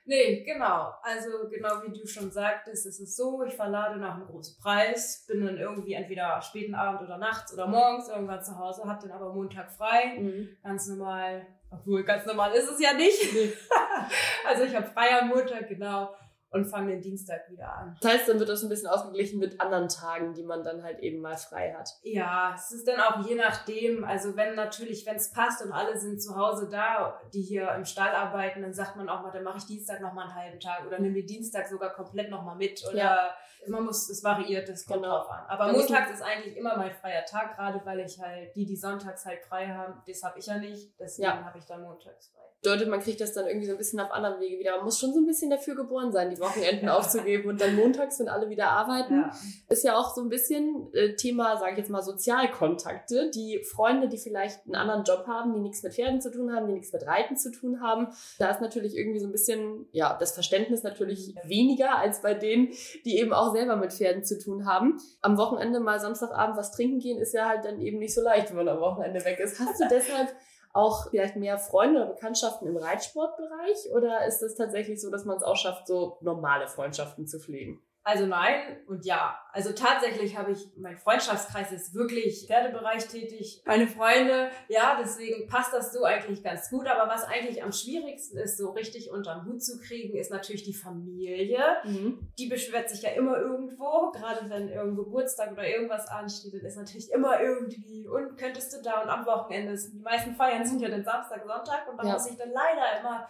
Nee, 0.06 0.44
genau. 0.44 0.94
Also 1.04 1.30
genau 1.52 1.84
wie 1.86 1.96
du 1.96 2.08
schon 2.08 2.32
sagtest, 2.32 2.88
ist 2.88 3.00
es 3.00 3.16
so, 3.16 3.44
ich 3.44 3.54
verlade 3.54 4.00
nach 4.00 4.16
einem 4.16 4.26
großen 4.26 4.58
Preis, 4.58 5.26
bin 5.28 5.46
dann 5.46 5.58
irgendwie 5.58 5.94
entweder 5.94 6.42
späten 6.42 6.74
Abend 6.74 7.02
oder 7.02 7.18
nachts 7.18 7.54
oder 7.54 7.68
morgens 7.68 8.08
irgendwann 8.08 8.42
zu 8.42 8.58
Hause, 8.58 8.84
hab 8.86 9.02
dann 9.02 9.12
aber 9.12 9.34
Montag 9.34 9.70
frei, 9.70 10.16
mhm. 10.18 10.50
ganz 10.64 10.88
normal, 10.88 11.46
obwohl 11.70 12.06
ganz 12.06 12.26
normal 12.26 12.54
ist 12.54 12.72
es 12.72 12.82
ja 12.82 12.94
nicht. 12.94 13.34
Nee. 13.34 13.52
also 14.48 14.64
ich 14.64 14.74
habe 14.74 14.88
frei 14.88 15.20
am 15.20 15.28
Montag, 15.28 15.68
genau 15.68 16.16
und 16.50 16.66
fange 16.66 16.92
den 16.92 17.02
Dienstag 17.02 17.50
wieder 17.50 17.74
an. 17.74 17.98
Das 18.02 18.14
heißt, 18.14 18.30
dann 18.30 18.40
wird 18.40 18.50
das 18.50 18.64
ein 18.64 18.70
bisschen 18.70 18.88
ausgeglichen 18.88 19.40
mit 19.40 19.60
anderen 19.60 19.90
Tagen, 19.90 20.34
die 20.34 20.44
man 20.44 20.64
dann 20.64 20.82
halt 20.82 21.00
eben 21.00 21.20
mal 21.20 21.36
frei 21.36 21.74
hat. 21.78 21.90
Ja, 22.04 22.54
es 22.56 22.72
ist 22.72 22.88
dann 22.88 23.00
auch 23.02 23.26
je 23.26 23.36
nachdem, 23.36 24.06
also 24.06 24.36
wenn 24.38 24.56
natürlich, 24.56 25.06
wenn 25.06 25.18
es 25.18 25.32
passt 25.32 25.62
und 25.64 25.74
alle 25.74 25.98
sind 25.98 26.22
zu 26.22 26.36
Hause 26.36 26.70
da, 26.70 27.20
die 27.34 27.42
hier 27.42 27.72
im 27.74 27.84
Stall 27.84 28.16
arbeiten, 28.16 28.62
dann 28.62 28.74
sagt 28.74 28.96
man 28.96 29.10
auch 29.10 29.22
mal, 29.22 29.32
dann 29.32 29.44
mache 29.44 29.58
ich 29.58 29.66
Dienstag 29.66 30.00
noch 30.02 30.14
mal 30.14 30.24
einen 30.24 30.36
halben 30.36 30.60
Tag 30.60 30.86
oder 30.88 31.00
nehme 31.00 31.16
den 31.16 31.28
Dienstag 31.28 31.68
sogar 31.68 31.94
komplett 31.94 32.30
noch 32.30 32.44
mal 32.44 32.56
mit 32.56 32.82
oder 32.88 32.98
ja. 32.98 33.36
man 33.68 33.84
muss, 33.84 34.10
es 34.10 34.24
variiert, 34.24 34.70
es 34.70 34.86
kommt 34.86 35.04
genau. 35.04 35.18
drauf 35.18 35.30
an. 35.30 35.46
Aber 35.48 35.72
montags 35.74 36.12
ist 36.12 36.22
eigentlich 36.22 36.56
immer 36.56 36.78
mein 36.78 36.92
freier 36.92 37.26
Tag, 37.26 37.56
gerade 37.56 37.82
weil 37.86 38.00
ich 38.00 38.20
halt 38.20 38.56
die, 38.56 38.66
die 38.66 38.78
sonntags 38.78 39.26
halt 39.26 39.42
frei 39.42 39.68
haben, 39.68 40.02
das 40.08 40.24
habe 40.24 40.40
ich 40.40 40.46
ja 40.46 40.58
nicht, 40.58 40.98
deswegen 41.00 41.28
ja. 41.28 41.44
habe 41.44 41.58
ich 41.58 41.66
dann 41.66 41.82
montags 41.82 42.30
frei. 42.30 42.47
Bedeutet, 42.64 42.90
man 42.90 43.00
kriegt 43.00 43.22
das 43.22 43.34
dann 43.34 43.46
irgendwie 43.46 43.68
so 43.68 43.74
ein 43.74 43.78
bisschen 43.78 44.00
auf 44.00 44.12
anderen 44.12 44.40
Wege 44.40 44.58
wieder. 44.58 44.76
Man 44.78 44.86
muss 44.86 45.00
schon 45.00 45.14
so 45.14 45.20
ein 45.20 45.28
bisschen 45.28 45.52
dafür 45.52 45.76
geboren 45.76 46.12
sein, 46.12 46.32
die 46.32 46.40
Wochenenden 46.40 46.90
aufzugeben 46.90 47.50
und 47.50 47.62
dann 47.62 47.76
montags, 47.76 48.20
wenn 48.20 48.30
alle 48.30 48.50
wieder 48.50 48.70
arbeiten. 48.70 49.22
Ja. 49.22 49.32
Ist 49.70 49.84
ja 49.84 49.96
auch 49.96 50.16
so 50.16 50.22
ein 50.22 50.30
bisschen 50.30 50.92
äh, 50.94 51.16
Thema, 51.16 51.58
sage 51.58 51.74
ich 51.74 51.78
jetzt 51.78 51.92
mal, 51.92 52.02
Sozialkontakte. 52.02 53.30
Die 53.30 53.62
Freunde, 53.64 54.10
die 54.10 54.18
vielleicht 54.18 54.66
einen 54.66 54.76
anderen 54.76 55.04
Job 55.04 55.28
haben, 55.28 55.54
die 55.54 55.60
nichts 55.60 55.84
mit 55.84 55.94
Pferden 55.94 56.20
zu 56.20 56.32
tun 56.32 56.52
haben, 56.52 56.66
die 56.66 56.74
nichts 56.74 56.92
mit 56.92 57.06
Reiten 57.06 57.38
zu 57.38 57.52
tun 57.52 57.80
haben. 57.82 58.08
Da 58.40 58.50
ist 58.50 58.60
natürlich 58.60 58.98
irgendwie 58.98 59.20
so 59.20 59.28
ein 59.28 59.32
bisschen, 59.32 59.88
ja, 59.92 60.18
das 60.20 60.32
Verständnis 60.32 60.82
natürlich 60.82 61.36
weniger 61.44 62.00
als 62.00 62.24
bei 62.24 62.34
denen, 62.34 62.70
die 63.06 63.20
eben 63.20 63.34
auch 63.34 63.54
selber 63.54 63.76
mit 63.76 63.94
Pferden 63.94 64.24
zu 64.24 64.40
tun 64.40 64.66
haben. 64.66 65.00
Am 65.22 65.38
Wochenende 65.38 65.80
mal 65.80 66.00
Samstagabend 66.00 66.58
was 66.58 66.72
trinken 66.72 67.00
gehen, 67.00 67.20
ist 67.20 67.36
ja 67.36 67.48
halt 67.48 67.66
dann 67.66 67.80
eben 67.80 68.00
nicht 68.00 68.16
so 68.16 68.22
leicht, 68.22 68.50
wenn 68.50 68.58
man 68.58 68.70
am 68.70 68.80
Wochenende 68.80 69.24
weg 69.26 69.40
ist. 69.40 69.60
Hast 69.60 69.80
du 69.80 69.86
deshalb 69.90 70.34
auch 70.74 71.10
vielleicht 71.10 71.36
mehr 71.36 71.58
Freunde 71.58 72.02
oder 72.02 72.14
Bekanntschaften 72.14 72.68
im 72.68 72.78
Reitsportbereich 72.78 73.92
oder 73.96 74.26
ist 74.26 74.42
es 74.42 74.56
tatsächlich 74.56 75.02
so, 75.02 75.10
dass 75.10 75.26
man 75.26 75.38
es 75.38 75.44
auch 75.44 75.56
schafft, 75.56 75.88
so 75.88 76.18
normale 76.22 76.68
Freundschaften 76.68 77.28
zu 77.28 77.40
pflegen? 77.40 77.82
Also 78.08 78.26
nein 78.26 78.78
und 78.88 79.06
ja. 79.06 79.38
Also 79.52 79.74
tatsächlich 79.74 80.38
habe 80.38 80.54
ich, 80.54 80.72
mein 80.78 80.98
Freundschaftskreis 80.98 81.74
ist 81.74 81.94
wirklich 81.94 82.48
Pferdebereich 82.48 83.06
tätig. 83.10 83.62
Meine 83.66 83.86
Freunde, 83.86 84.50
ja, 84.70 84.98
deswegen 84.98 85.50
passt 85.50 85.74
das 85.74 85.92
so 85.92 86.06
eigentlich 86.06 86.42
ganz 86.42 86.70
gut. 86.70 86.88
Aber 86.88 87.12
was 87.12 87.26
eigentlich 87.26 87.62
am 87.62 87.74
schwierigsten 87.74 88.38
ist, 88.38 88.58
so 88.58 88.70
richtig 88.70 89.12
unterm 89.12 89.46
Hut 89.46 89.62
zu 89.62 89.78
kriegen, 89.82 90.18
ist 90.18 90.32
natürlich 90.32 90.64
die 90.64 90.74
Familie. 90.74 91.60
Mhm. 91.84 92.32
Die 92.40 92.48
beschwert 92.48 92.90
sich 92.90 93.02
ja 93.02 93.10
immer 93.10 93.40
irgendwo. 93.40 94.12
Gerade 94.12 94.50
wenn 94.50 94.70
irgendein 94.70 95.04
Geburtstag 95.04 95.52
oder 95.52 95.68
irgendwas 95.68 96.08
ansteht, 96.08 96.54
dann 96.54 96.62
ist 96.62 96.78
natürlich 96.78 97.12
immer 97.12 97.42
irgendwie, 97.42 98.08
und 98.08 98.38
könntest 98.38 98.72
du 98.72 98.82
da 98.82 99.02
und 99.02 99.10
am 99.10 99.26
Wochenende, 99.26 99.76
die 99.76 100.00
meisten 100.00 100.34
Feiern 100.34 100.66
sind 100.66 100.80
ja 100.80 100.88
dann 100.88 101.04
Samstag, 101.04 101.46
Sonntag 101.46 101.90
und 101.90 101.98
da 101.98 102.08
ja. 102.08 102.14
muss 102.14 102.32
ich 102.32 102.38
dann 102.38 102.52
leider 102.52 103.02
immer 103.02 103.28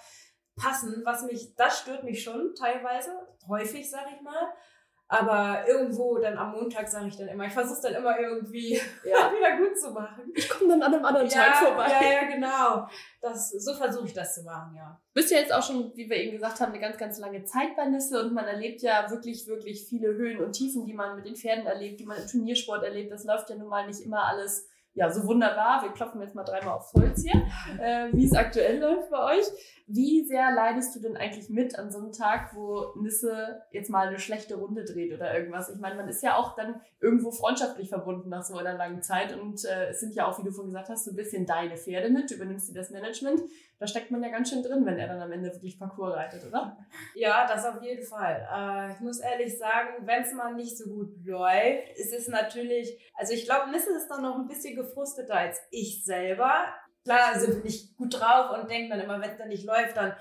passen, 0.58 1.02
was 1.06 1.24
mich, 1.24 1.56
das 1.56 1.80
stört 1.80 2.04
mich 2.04 2.24
schon 2.24 2.54
teilweise, 2.56 3.12
häufig, 3.48 3.90
sag 3.90 4.06
ich 4.14 4.22
mal. 4.22 4.54
Aber 5.10 5.66
irgendwo 5.66 6.18
dann 6.18 6.38
am 6.38 6.52
Montag 6.52 6.90
sage 6.90 7.08
ich 7.08 7.16
dann 7.16 7.30
immer, 7.30 7.46
ich 7.46 7.54
versuche 7.54 7.76
es 7.76 7.82
dann 7.82 7.94
immer 7.94 8.20
irgendwie 8.20 8.74
ja. 9.06 9.32
wieder 9.32 9.58
gut 9.58 9.80
zu 9.80 9.92
machen. 9.92 10.34
Ich 10.36 10.50
komme 10.50 10.72
dann 10.72 10.82
an 10.82 10.94
einem 10.94 11.06
anderen 11.06 11.30
ja, 11.30 11.44
Tag 11.44 11.56
vorbei. 11.56 11.88
Ja, 11.90 12.12
ja, 12.12 12.24
genau. 12.26 12.88
Das, 13.22 13.52
so 13.52 13.74
versuche 13.74 14.08
ich 14.08 14.14
das 14.14 14.36
zu 14.36 14.44
machen, 14.44 14.76
ja. 14.76 15.00
Du 15.14 15.22
bist 15.22 15.32
ja 15.32 15.40
jetzt 15.40 15.54
auch 15.54 15.64
schon, 15.64 15.96
wie 15.96 16.10
wir 16.10 16.18
eben 16.18 16.34
gesagt 16.34 16.60
haben, 16.60 16.74
eine 16.74 16.82
ganz, 16.82 16.98
ganz 16.98 17.20
lange 17.20 17.46
Zeit 17.46 17.76
bei 17.78 17.86
Nisse 17.86 18.22
und 18.22 18.34
man 18.34 18.46
erlebt 18.46 18.82
ja 18.82 19.10
wirklich, 19.10 19.48
wirklich 19.48 19.88
viele 19.88 20.10
Höhen 20.10 20.44
und 20.44 20.52
Tiefen, 20.52 20.86
die 20.86 20.94
man 20.94 21.16
mit 21.16 21.26
den 21.26 21.38
Pferden 21.38 21.66
erlebt, 21.66 22.02
die 22.02 22.06
man 22.06 22.22
im 22.22 22.28
Turniersport 22.28 22.84
erlebt. 22.84 23.10
Das 23.10 23.24
läuft 23.24 23.50
ja 23.50 23.56
nun 23.56 23.70
mal 23.70 23.88
nicht 23.88 24.02
immer 24.02 24.26
alles 24.26 24.68
ja, 24.98 25.12
so 25.12 25.26
wunderbar. 25.28 25.84
Wir 25.84 25.92
klopfen 25.92 26.20
jetzt 26.22 26.34
mal 26.34 26.44
dreimal 26.44 26.76
aufs 26.78 26.92
Holz 26.94 27.24
hier, 27.24 27.40
äh, 27.80 28.12
wie 28.14 28.26
es 28.26 28.34
aktuell 28.34 28.80
läuft 28.80 29.12
bei 29.12 29.38
euch. 29.38 29.46
Wie 29.86 30.26
sehr 30.26 30.52
leidest 30.52 30.96
du 30.96 31.00
denn 31.00 31.16
eigentlich 31.16 31.50
mit 31.50 31.78
an 31.78 31.92
so 31.92 32.00
einem 32.00 32.12
Tag, 32.12 32.56
wo 32.56 33.00
Nisse 33.00 33.62
jetzt 33.72 33.92
mal 33.92 34.08
eine 34.08 34.18
schlechte 34.18 34.56
Runde 34.56 34.84
dreht 34.84 35.14
oder 35.14 35.38
irgendwas? 35.38 35.70
Ich 35.70 35.80
meine, 35.80 35.96
man 35.96 36.10
ist 36.10 36.24
ja 36.24 36.36
auch 36.36 36.56
dann 36.56 36.82
irgendwo 37.00 37.30
freundschaftlich 37.30 37.90
verbunden 37.90 38.30
nach 38.30 38.44
so 38.44 38.58
einer 38.58 38.74
langen 38.74 39.04
Zeit 39.04 39.40
und 39.40 39.64
äh, 39.66 39.90
es 39.90 40.00
sind 40.00 40.16
ja 40.16 40.28
auch, 40.28 40.40
wie 40.40 40.44
du 40.44 40.52
vorhin 40.52 40.74
gesagt 40.74 40.90
hast, 40.90 41.06
so 41.06 41.12
ein 41.12 41.16
bisschen 41.16 41.46
deine 41.46 41.78
Pferde 41.78 42.10
mit. 42.10 42.32
Du 42.32 42.36
übernimmst 42.36 42.68
dir 42.68 42.74
das 42.74 42.90
Management. 42.90 43.44
Da 43.80 43.88
steckt 43.88 44.10
man 44.10 44.24
ja 44.24 44.30
ganz 44.30 44.50
schön 44.50 44.64
drin, 44.64 44.86
wenn 44.86 44.98
er 44.98 45.08
dann 45.08 45.22
am 45.22 45.32
Ende 45.32 45.54
wirklich 45.54 45.78
Parcours 45.78 46.16
reitet, 46.16 46.46
oder? 46.46 46.78
Ja, 47.16 47.46
das 47.48 47.66
auf 47.66 47.82
jeden 47.82 48.04
Fall. 48.04 48.48
Äh, 48.52 48.94
ich 48.94 49.00
muss 49.00 49.20
ehrlich 49.20 49.58
sagen, 49.58 50.06
wenn 50.06 50.24
es 50.24 50.34
mal 50.34 50.56
nicht 50.56 50.78
so 50.78 50.90
gut 50.90 51.10
läuft, 51.24 51.90
ist 51.98 52.14
es 52.14 52.28
natürlich, 52.28 53.00
also 53.14 53.34
ich 53.34 53.46
glaube, 53.46 53.70
Nisse 53.70 53.96
ist 53.96 54.08
dann 54.08 54.24
noch 54.24 54.36
ein 54.36 54.48
bisschen 54.48 54.76
gefrusteter 54.76 55.36
als 55.36 55.60
ich 55.72 56.04
selber 56.04 56.66
klar 57.08 57.40
sind 57.40 57.56
wir 57.56 57.64
nicht 57.64 57.96
gut 57.96 58.20
drauf 58.20 58.52
und 58.52 58.70
denken 58.70 58.90
dann 58.90 59.00
immer, 59.00 59.22
wenn 59.22 59.30
es 59.30 59.38
dann 59.38 59.48
nicht 59.48 59.66
läuft, 59.66 59.96
dann 59.96 60.14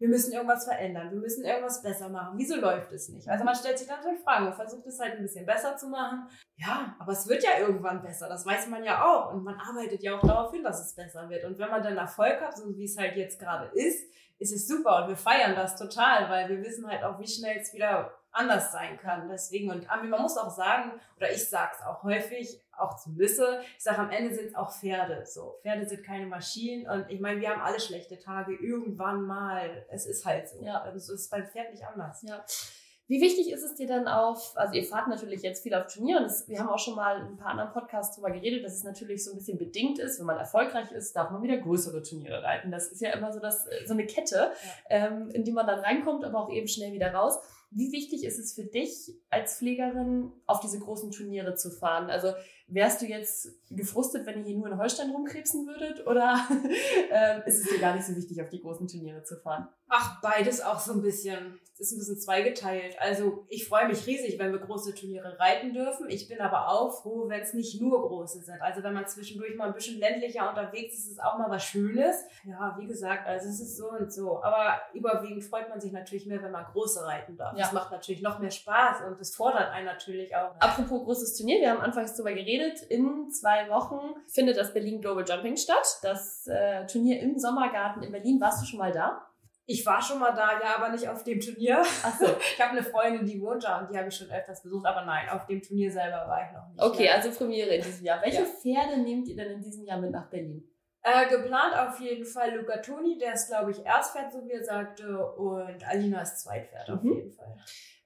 wir 0.00 0.08
müssen 0.08 0.32
irgendwas 0.32 0.64
verändern, 0.64 1.10
wir 1.10 1.18
müssen 1.18 1.44
irgendwas 1.44 1.82
besser 1.82 2.08
machen. 2.08 2.38
Wieso 2.38 2.56
läuft 2.56 2.90
es 2.90 3.10
nicht? 3.10 3.28
Also 3.28 3.44
man 3.44 3.54
stellt 3.54 3.78
sich 3.78 3.86
dann 3.86 3.98
natürlich 3.98 4.22
Fragen 4.22 4.46
und 4.46 4.54
versucht 4.54 4.86
es 4.86 4.98
halt 4.98 5.16
ein 5.16 5.22
bisschen 5.22 5.44
besser 5.44 5.76
zu 5.76 5.88
machen. 5.88 6.26
Ja, 6.56 6.96
aber 6.98 7.12
es 7.12 7.28
wird 7.28 7.44
ja 7.44 7.58
irgendwann 7.58 8.02
besser, 8.02 8.28
das 8.28 8.46
weiß 8.46 8.68
man 8.68 8.82
ja 8.82 9.04
auch. 9.04 9.32
Und 9.32 9.44
man 9.44 9.60
arbeitet 9.60 10.02
ja 10.02 10.16
auch 10.16 10.26
darauf 10.26 10.52
hin, 10.52 10.64
dass 10.64 10.84
es 10.84 10.94
besser 10.94 11.28
wird. 11.28 11.44
Und 11.44 11.58
wenn 11.58 11.68
man 11.68 11.82
dann 11.82 11.98
Erfolg 11.98 12.40
hat, 12.40 12.56
so 12.56 12.74
wie 12.76 12.84
es 12.84 12.96
halt 12.96 13.14
jetzt 13.16 13.38
gerade 13.38 13.70
ist, 13.74 14.10
ist 14.38 14.54
es 14.54 14.66
super 14.66 15.02
und 15.02 15.08
wir 15.08 15.16
feiern 15.16 15.54
das 15.54 15.76
total, 15.76 16.30
weil 16.30 16.48
wir 16.48 16.64
wissen 16.64 16.86
halt 16.88 17.04
auch, 17.04 17.20
wie 17.20 17.28
schnell 17.28 17.58
es 17.58 17.74
wieder 17.74 18.10
anders 18.32 18.72
sein 18.72 18.96
kann. 18.96 19.28
Deswegen, 19.28 19.70
und 19.70 19.86
man 19.86 20.22
muss 20.22 20.38
auch 20.38 20.50
sagen, 20.50 20.92
oder 21.18 21.30
ich 21.30 21.46
sag's 21.46 21.82
auch 21.82 22.02
häufig, 22.04 22.58
auch 22.80 22.96
zu 22.96 23.10
Lisse, 23.12 23.60
ich 23.76 23.82
sage, 23.82 23.98
am 23.98 24.10
Ende 24.10 24.34
sind 24.34 24.48
es 24.48 24.54
auch 24.54 24.72
Pferde. 24.72 25.24
So, 25.26 25.58
Pferde 25.62 25.86
sind 25.86 26.04
keine 26.04 26.26
Maschinen 26.26 26.88
und 26.88 27.10
ich 27.10 27.20
meine, 27.20 27.40
wir 27.40 27.50
haben 27.50 27.62
alle 27.62 27.80
schlechte 27.80 28.18
Tage 28.18 28.54
irgendwann 28.54 29.22
mal. 29.22 29.86
Es 29.90 30.06
ist 30.06 30.24
halt 30.24 30.48
so. 30.48 30.62
Ja. 30.64 30.80
Also, 30.80 30.98
es 30.98 31.08
ist 31.08 31.30
beim 31.30 31.46
Pferd 31.46 31.70
nicht 31.70 31.84
anders. 31.84 32.22
Ja. 32.22 32.44
Wie 33.10 33.20
wichtig 33.20 33.50
ist 33.50 33.64
es 33.64 33.74
dir 33.74 33.88
dann 33.88 34.06
auf, 34.06 34.52
also 34.54 34.72
ihr 34.72 34.84
fahrt 34.84 35.08
natürlich 35.08 35.42
jetzt 35.42 35.64
viel 35.64 35.74
auf 35.74 35.92
Turnier 35.92 36.18
und 36.18 36.22
das, 36.26 36.48
wir 36.48 36.60
haben 36.60 36.68
auch 36.68 36.78
schon 36.78 36.94
mal 36.94 37.16
in 37.16 37.26
ein 37.26 37.36
paar 37.36 37.50
anderen 37.50 37.72
Podcasts 37.72 38.14
darüber 38.14 38.30
geredet, 38.30 38.64
dass 38.64 38.72
es 38.72 38.84
natürlich 38.84 39.24
so 39.24 39.32
ein 39.32 39.38
bisschen 39.38 39.58
bedingt 39.58 39.98
ist, 39.98 40.20
wenn 40.20 40.26
man 40.26 40.38
erfolgreich 40.38 40.92
ist, 40.92 41.16
darf 41.16 41.32
man 41.32 41.42
wieder 41.42 41.56
größere 41.56 42.04
Turniere 42.04 42.40
reiten. 42.44 42.70
Das 42.70 42.86
ist 42.86 43.00
ja 43.00 43.10
immer 43.10 43.32
so, 43.32 43.40
das, 43.40 43.66
so 43.84 43.94
eine 43.94 44.06
Kette, 44.06 44.52
ja. 44.88 45.08
ähm, 45.08 45.28
in 45.30 45.42
die 45.42 45.50
man 45.50 45.66
dann 45.66 45.80
reinkommt, 45.80 46.24
aber 46.24 46.38
auch 46.38 46.50
eben 46.50 46.68
schnell 46.68 46.92
wieder 46.92 47.12
raus. 47.12 47.40
Wie 47.70 47.92
wichtig 47.92 48.24
ist 48.24 48.38
es 48.38 48.54
für 48.54 48.64
dich 48.64 49.14
als 49.30 49.58
Pflegerin, 49.58 50.32
auf 50.46 50.60
diese 50.60 50.80
großen 50.80 51.12
Turniere 51.12 51.54
zu 51.54 51.70
fahren? 51.70 52.10
Also 52.10 52.32
wärst 52.66 53.02
du 53.02 53.06
jetzt 53.06 53.48
gefrustet, 53.70 54.26
wenn 54.26 54.38
ihr 54.38 54.44
hier 54.44 54.56
nur 54.56 54.68
in 54.68 54.78
Holstein 54.78 55.10
rumkrebsen 55.10 55.66
würdet? 55.66 56.06
Oder 56.06 56.36
ähm, 57.10 57.42
ist 57.46 57.64
es 57.64 57.70
dir 57.70 57.78
gar 57.78 57.94
nicht 57.94 58.06
so 58.06 58.16
wichtig, 58.16 58.40
auf 58.42 58.48
die 58.48 58.60
großen 58.60 58.88
Turniere 58.88 59.22
zu 59.22 59.36
fahren? 59.36 59.68
Ach, 59.88 60.20
beides 60.20 60.60
auch 60.60 60.78
so 60.78 60.92
ein 60.92 61.02
bisschen. 61.02 61.58
Es 61.74 61.86
ist 61.86 61.92
ein 61.92 61.98
bisschen 61.98 62.20
zweigeteilt. 62.20 62.96
Also 63.00 63.46
ich 63.48 63.66
freue 63.66 63.88
mich 63.88 64.06
riesig, 64.06 64.38
wenn 64.38 64.52
wir 64.52 64.58
große 64.58 64.94
Turniere 64.94 65.38
reiten 65.40 65.72
dürfen. 65.72 66.10
Ich 66.10 66.28
bin 66.28 66.40
aber 66.40 66.68
auch 66.68 67.02
froh, 67.02 67.28
wenn 67.28 67.40
es 67.40 67.54
nicht 67.54 67.80
nur 67.80 68.06
große 68.06 68.42
sind. 68.42 68.60
Also 68.60 68.82
wenn 68.82 68.92
man 68.92 69.06
zwischendurch 69.08 69.56
mal 69.56 69.68
ein 69.68 69.74
bisschen 69.74 69.98
ländlicher 69.98 70.48
unterwegs 70.48 70.94
ist, 70.94 71.06
ist 71.06 71.12
es 71.12 71.18
auch 71.18 71.38
mal 71.38 71.50
was 71.50 71.64
Schönes. 71.64 72.16
Ja, 72.44 72.76
wie 72.78 72.86
gesagt, 72.86 73.26
also 73.26 73.48
es 73.48 73.60
ist 73.60 73.78
so 73.78 73.90
und 73.90 74.12
so. 74.12 74.42
Aber 74.42 74.80
überwiegend 74.92 75.42
freut 75.42 75.70
man 75.70 75.80
sich 75.80 75.90
natürlich 75.90 76.26
mehr, 76.26 76.42
wenn 76.42 76.52
man 76.52 76.66
große 76.66 77.04
reiten 77.04 77.36
darf. 77.36 77.56
Ja. 77.56 77.59
Das 77.60 77.72
macht 77.72 77.90
natürlich 77.90 78.22
noch 78.22 78.38
mehr 78.38 78.50
Spaß 78.50 79.02
und 79.06 79.20
das 79.20 79.34
fordert 79.34 79.70
einen 79.70 79.86
natürlich 79.86 80.34
auch. 80.34 80.54
Apropos 80.58 81.04
großes 81.04 81.36
Turnier, 81.36 81.60
wir 81.60 81.70
haben 81.70 81.80
anfangs 81.80 82.14
darüber 82.14 82.32
geredet. 82.32 82.82
In 82.82 83.30
zwei 83.30 83.68
Wochen 83.68 84.14
findet 84.28 84.56
das 84.56 84.72
Berlin 84.72 85.00
Global 85.00 85.24
Jumping 85.26 85.56
statt. 85.56 85.98
Das 86.02 86.46
äh, 86.46 86.86
Turnier 86.86 87.20
im 87.20 87.38
Sommergarten 87.38 88.02
in 88.02 88.12
Berlin. 88.12 88.40
Warst 88.40 88.62
du 88.62 88.66
schon 88.66 88.78
mal 88.78 88.92
da? 88.92 89.26
Ich 89.66 89.86
war 89.86 90.02
schon 90.02 90.18
mal 90.18 90.32
da, 90.32 90.58
ja, 90.60 90.76
aber 90.76 90.88
nicht 90.88 91.08
auf 91.08 91.22
dem 91.22 91.38
Turnier. 91.38 91.82
Ach 92.02 92.18
so. 92.18 92.26
Ich 92.54 92.60
habe 92.60 92.72
eine 92.72 92.82
Freundin, 92.82 93.24
die 93.24 93.40
wohnt 93.40 93.62
da 93.62 93.78
und 93.78 93.90
die 93.90 93.96
habe 93.96 94.08
ich 94.08 94.16
schon 94.16 94.28
öfters 94.30 94.62
besucht, 94.62 94.84
aber 94.84 95.02
nein, 95.02 95.28
auf 95.28 95.46
dem 95.46 95.62
Turnier 95.62 95.92
selber 95.92 96.26
war 96.26 96.44
ich 96.44 96.52
noch 96.52 96.68
nicht. 96.68 96.82
Okay, 96.82 97.02
mehr. 97.04 97.14
also 97.14 97.30
Premiere 97.30 97.76
in 97.76 97.82
diesem 97.82 98.04
Jahr. 98.04 98.20
Welche 98.20 98.42
ja. 98.42 98.46
Pferde 98.46 99.00
nehmt 99.00 99.28
ihr 99.28 99.36
denn 99.36 99.52
in 99.52 99.62
diesem 99.62 99.84
Jahr 99.84 100.00
mit 100.00 100.10
nach 100.10 100.28
Berlin? 100.28 100.68
Äh, 101.02 101.30
geplant 101.30 101.74
auf 101.76 101.98
jeden 102.00 102.26
Fall 102.26 102.54
Luca 102.56 102.76
Toni, 102.78 103.16
der 103.16 103.32
ist, 103.32 103.48
glaube 103.48 103.70
ich, 103.70 103.84
Erstpferd, 103.86 104.32
so 104.32 104.44
wie 104.44 104.52
er 104.52 104.62
sagte, 104.62 105.18
und 105.32 105.88
Alina 105.88 106.20
ist 106.20 106.40
Zweitpferd 106.40 106.88
mhm. 106.88 106.94
auf 106.94 107.04
jeden 107.04 107.32
Fall. 107.32 107.56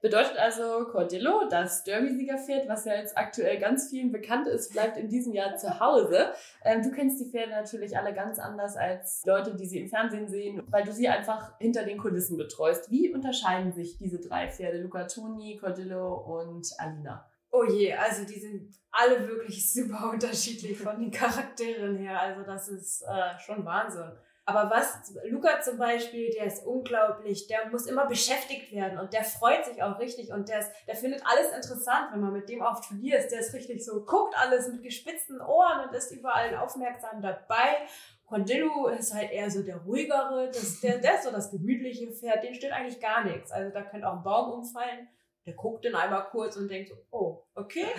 Bedeutet 0.01 0.37
also, 0.37 0.85
Cordillo, 0.85 1.49
das 1.49 1.83
Derby-Siegerpferd, 1.83 2.69
was 2.69 2.85
ja 2.85 2.93
jetzt 2.93 3.17
aktuell 3.17 3.57
ganz 3.59 3.89
vielen 3.89 4.11
bekannt 4.11 4.47
ist, 4.47 4.71
bleibt 4.71 4.97
in 4.97 5.09
diesem 5.09 5.33
Jahr 5.33 5.57
zu 5.57 5.79
Hause. 5.79 6.31
Ähm, 6.63 6.83
du 6.83 6.91
kennst 6.91 7.19
die 7.19 7.29
Pferde 7.31 7.51
natürlich 7.51 7.97
alle 7.97 8.13
ganz 8.13 8.37
anders 8.39 8.77
als 8.77 9.23
Leute, 9.25 9.55
die 9.55 9.65
sie 9.65 9.79
im 9.79 9.89
Fernsehen 9.89 10.29
sehen, 10.29 10.61
weil 10.67 10.83
du 10.83 10.93
sie 10.93 11.09
einfach 11.09 11.57
hinter 11.59 11.83
den 11.83 11.97
Kulissen 11.97 12.37
betreust. 12.37 12.91
Wie 12.91 13.11
unterscheiden 13.11 13.73
sich 13.73 13.97
diese 13.97 14.19
drei 14.19 14.49
Pferde, 14.49 14.77
Luca 14.77 15.05
Toni, 15.05 15.57
Cordillo 15.57 16.13
und 16.13 16.67
Alina? 16.77 17.27
Oh 17.55 17.63
je, 17.63 17.93
also 17.93 18.25
die 18.25 18.39
sind 18.39 18.75
alle 18.91 19.27
wirklich 19.27 19.71
super 19.71 20.09
unterschiedlich 20.13 20.77
von 20.77 20.99
den 20.99 21.11
Charakteren 21.11 21.97
her. 21.97 22.19
Also 22.19 22.43
das 22.43 22.67
ist 22.67 23.03
äh, 23.03 23.39
schon 23.39 23.63
Wahnsinn. 23.63 24.11
Aber 24.47 24.69
was, 24.69 25.11
Luca 25.27 25.59
zum 25.61 25.79
Beispiel, 25.79 26.29
der 26.29 26.45
ist 26.45 26.63
unglaublich, 26.67 27.47
der 27.47 27.67
muss 27.71 27.87
immer 27.87 28.05
beschäftigt 28.05 28.71
werden 28.71 28.99
und 28.99 29.11
der 29.11 29.23
freut 29.23 29.65
sich 29.65 29.81
auch 29.81 29.97
richtig 29.97 30.31
und 30.31 30.49
der, 30.49 30.59
ist, 30.59 30.71
der 30.85 30.95
findet 30.95 31.23
alles 31.25 31.51
interessant, 31.51 32.09
wenn 32.11 32.21
man 32.21 32.31
mit 32.31 32.47
dem 32.47 32.61
auf 32.61 32.87
Turnier 32.87 33.17
ist. 33.17 33.31
Der 33.31 33.39
ist 33.39 33.55
richtig 33.55 33.83
so, 33.83 34.05
guckt 34.05 34.35
alles 34.37 34.67
mit 34.67 34.83
gespitzten 34.83 35.41
Ohren 35.41 35.87
und 35.87 35.95
ist 35.95 36.11
überall 36.11 36.55
aufmerksam 36.57 37.23
dabei. 37.23 37.87
Condillo 38.27 38.87
ist 38.87 39.15
halt 39.15 39.31
eher 39.31 39.49
so 39.49 39.63
der 39.63 39.77
ruhigere, 39.77 40.51
das, 40.53 40.79
der, 40.79 40.99
der 40.99 41.15
ist 41.15 41.23
so 41.23 41.31
das 41.31 41.49
gemütliche 41.49 42.11
Pferd, 42.11 42.43
den 42.43 42.53
steht 42.53 42.71
eigentlich 42.71 42.99
gar 42.99 43.23
nichts. 43.23 43.51
Also 43.51 43.73
da 43.73 43.81
könnte 43.81 44.07
auch 44.07 44.17
ein 44.17 44.23
Baum 44.23 44.59
umfallen. 44.59 45.07
Der 45.45 45.53
guckt 45.53 45.85
dann 45.85 45.95
einmal 45.95 46.27
kurz 46.29 46.57
und 46.57 46.69
denkt 46.69 46.89
so, 46.89 46.95
oh, 47.11 47.45
okay. 47.55 47.85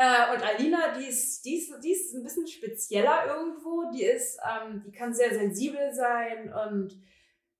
Äh, 0.00 0.32
und 0.32 0.40
Alina, 0.44 0.96
die 0.96 1.06
ist, 1.06 1.44
die, 1.44 1.56
ist, 1.56 1.74
die 1.82 1.90
ist 1.90 2.14
ein 2.14 2.22
bisschen 2.22 2.46
spezieller 2.46 3.26
irgendwo. 3.26 3.90
Die 3.92 4.04
ist, 4.04 4.38
ähm, 4.48 4.80
die 4.86 4.92
kann 4.92 5.12
sehr 5.12 5.34
sensibel 5.34 5.92
sein 5.92 6.54
und 6.54 6.96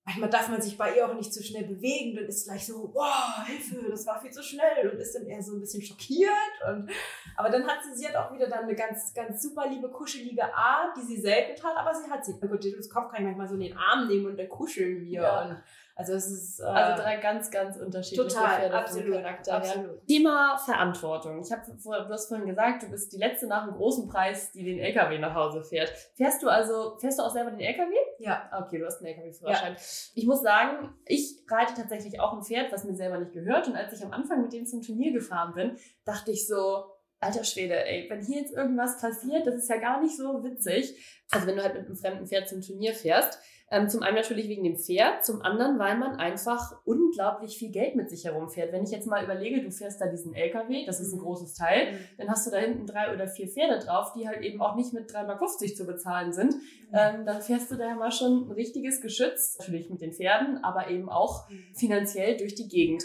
manchmal 0.09 0.31
darf 0.31 0.49
man 0.49 0.63
sich 0.63 0.79
bei 0.79 0.97
ihr 0.97 1.07
auch 1.07 1.15
nicht 1.15 1.35
zu 1.35 1.43
schnell 1.43 1.65
bewegen, 1.65 2.17
dann 2.17 2.25
ist 2.25 2.47
gleich 2.47 2.67
so, 2.67 2.91
wow, 2.95 3.45
Hilfe, 3.47 3.91
das 3.91 4.07
war 4.07 4.21
viel 4.21 4.31
zu 4.31 4.43
schnell 4.43 4.89
und 4.91 4.99
ist 4.99 5.15
dann 5.15 5.27
eher 5.27 5.43
so 5.43 5.55
ein 5.55 5.61
bisschen 5.61 5.83
schockiert. 5.83 6.31
Und, 6.67 6.91
aber 7.37 7.51
dann 7.51 7.67
hat 7.67 7.81
sie, 7.85 7.95
sie 7.95 8.09
hat 8.09 8.17
auch 8.17 8.33
wieder 8.33 8.49
dann 8.49 8.65
eine 8.65 8.75
ganz, 8.75 9.13
ganz 9.13 9.43
super 9.43 9.69
liebe, 9.69 9.91
kuschelige 9.91 10.45
Art, 10.55 10.97
die 10.97 11.07
sie 11.07 11.21
selten 11.21 11.63
hat, 11.63 11.77
aber 11.77 11.95
sie 11.95 12.11
hat 12.11 12.25
sie. 12.25 12.35
Na 12.41 12.49
gut, 12.49 12.65
das 12.65 12.89
Kopf 12.89 13.11
kann 13.11 13.21
ich 13.21 13.25
manchmal 13.25 13.49
so 13.49 13.55
in 13.55 13.61
den 13.61 13.77
Arm 13.77 14.09
nehmen 14.09 14.27
und 14.27 14.39
dann 14.39 14.49
kuscheln 14.49 15.03
wir. 15.03 15.23
Ja. 15.23 15.43
Und 15.43 15.63
also 15.99 16.13
es 16.13 16.31
ist 16.31 16.61
äh, 16.61 16.63
also 16.63 17.03
drei 17.03 17.17
ganz, 17.17 17.51
ganz 17.51 17.77
unterschiedliche 17.77 18.29
total, 18.29 18.61
Pferde 18.61 18.75
absolut, 18.77 19.25
absolut. 19.49 20.07
Thema 20.07 20.57
Verantwortung. 20.57 21.43
Ich 21.43 21.51
habe 21.51 21.63
du 21.67 22.13
hast 22.13 22.29
vorhin 22.29 22.47
gesagt, 22.47 22.85
du 22.85 22.91
bist 22.91 23.13
die 23.13 23.17
letzte 23.17 23.49
nach 23.49 23.65
einem 23.65 23.73
großen 23.73 24.07
Preis, 24.07 24.53
die 24.53 24.63
den 24.63 24.79
LKW 24.79 25.19
nach 25.19 25.35
Hause 25.35 25.65
fährt. 25.65 25.91
Fährst 26.15 26.41
du 26.41 26.49
also, 26.49 26.97
fährst 27.01 27.19
du 27.19 27.25
auch 27.25 27.33
selber 27.33 27.51
den 27.51 27.59
LKW? 27.59 27.93
Ja. 28.21 28.49
Okay, 28.65 28.79
du 28.79 28.87
hast 28.87 28.99
einen 28.99 29.09
LKW-Führerschein. 29.09 29.73
Ja. 29.73 29.81
Ich 30.15 30.25
muss 30.25 30.41
sagen, 30.41 30.95
ich 31.05 31.45
reite 31.51 31.75
tatsächlich 31.75 32.21
auch 32.21 32.33
ein 32.33 32.45
Pferd, 32.45 32.71
was 32.71 32.85
mir 32.85 32.95
selber 32.95 33.19
nicht 33.19 33.33
gehört. 33.33 33.67
Und 33.67 33.75
als 33.75 33.93
ich 33.93 34.05
am 34.05 34.13
Anfang 34.13 34.43
mit 34.43 34.53
dem 34.53 34.67
zum 34.67 34.83
Turnier 34.83 35.13
gefahren 35.13 35.53
bin, 35.55 35.77
dachte 36.05 36.31
ich 36.31 36.47
so, 36.47 36.85
alter 37.19 37.43
Schwede, 37.43 37.75
ey, 37.75 38.09
wenn 38.09 38.25
hier 38.25 38.43
jetzt 38.43 38.55
irgendwas 38.55 39.01
passiert, 39.01 39.49
das 39.49 39.57
ist 39.57 39.69
ja 39.69 39.79
gar 39.79 40.01
nicht 40.01 40.17
so 40.17 40.45
witzig. 40.45 40.95
Also 41.33 41.49
wenn 41.49 41.57
du 41.57 41.63
halt 41.65 41.75
mit 41.75 41.87
einem 41.87 41.97
fremden 41.97 42.27
Pferd 42.29 42.49
zum 42.49 42.63
Turnier 42.63 42.95
fährst, 42.95 43.41
ähm, 43.71 43.89
zum 43.89 44.03
einen 44.03 44.17
natürlich 44.17 44.49
wegen 44.49 44.65
dem 44.65 44.77
Pferd, 44.77 45.25
zum 45.25 45.43
anderen, 45.43 45.79
weil 45.79 45.99
man 45.99 46.17
einfach 46.17 46.81
unglaublich 46.85 47.59
viel 47.59 47.71
Geld 47.71 47.97
mit 47.97 48.09
sich 48.09 48.25
herumfährt. 48.25 48.73
Wenn 48.73 48.85
ich 48.85 48.91
jetzt 48.91 49.07
mal 49.07 49.23
überlege, 49.23 49.63
du 49.63 49.71
fährst 49.71 50.01
da 50.01 50.07
diesen 50.07 50.35
LKW, 50.35 50.87
das 50.87 51.01
ist 51.01 51.13
ein 51.13 51.19
mhm. 51.19 51.25
großes 51.25 51.55
Teil, 51.55 51.93
mhm. 51.93 51.97
dann 52.17 52.31
hast 52.31 52.47
du 52.47 52.51
da 52.51 52.59
hinten 52.59 52.87
drei 52.87 53.13
oder 53.13 53.29
vier 53.29 53.49
Pferde 53.49 53.85
drauf, 53.85 54.13
die 54.17 54.27
halt 54.27 54.43
eben 54.43 54.63
auch 54.63 54.75
nicht 54.75 54.93
mit 54.95 55.11
3,50 55.11 55.77
zu 55.77 55.87
bezahlen 55.87 56.33
sind. 56.33 56.55
Mhm. 56.55 56.61
Ähm, 56.95 57.27
dann 57.27 57.43
fährst 57.43 57.71
du 57.71 57.77
da 57.77 57.89
ja 57.89 57.95
mal 57.95 58.13
schon 58.13 58.49
ein 58.49 58.53
richtiges 58.53 59.01
Geschütz, 59.03 59.57
natürlich 59.59 59.91
mit 59.91 60.01
den 60.01 60.13
Pferden, 60.13 60.65
aber 60.65 60.89
eben 60.89 61.11
auch 61.11 61.49
mhm. 61.51 61.75
finanziell 61.75 62.37
durch 62.37 62.55
die 62.55 62.69
Gegend. 62.69 63.05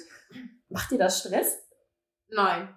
Macht 0.70 0.92
dir 0.92 0.98
das 0.98 1.20
Stress? 1.20 1.63
Nein. 2.36 2.70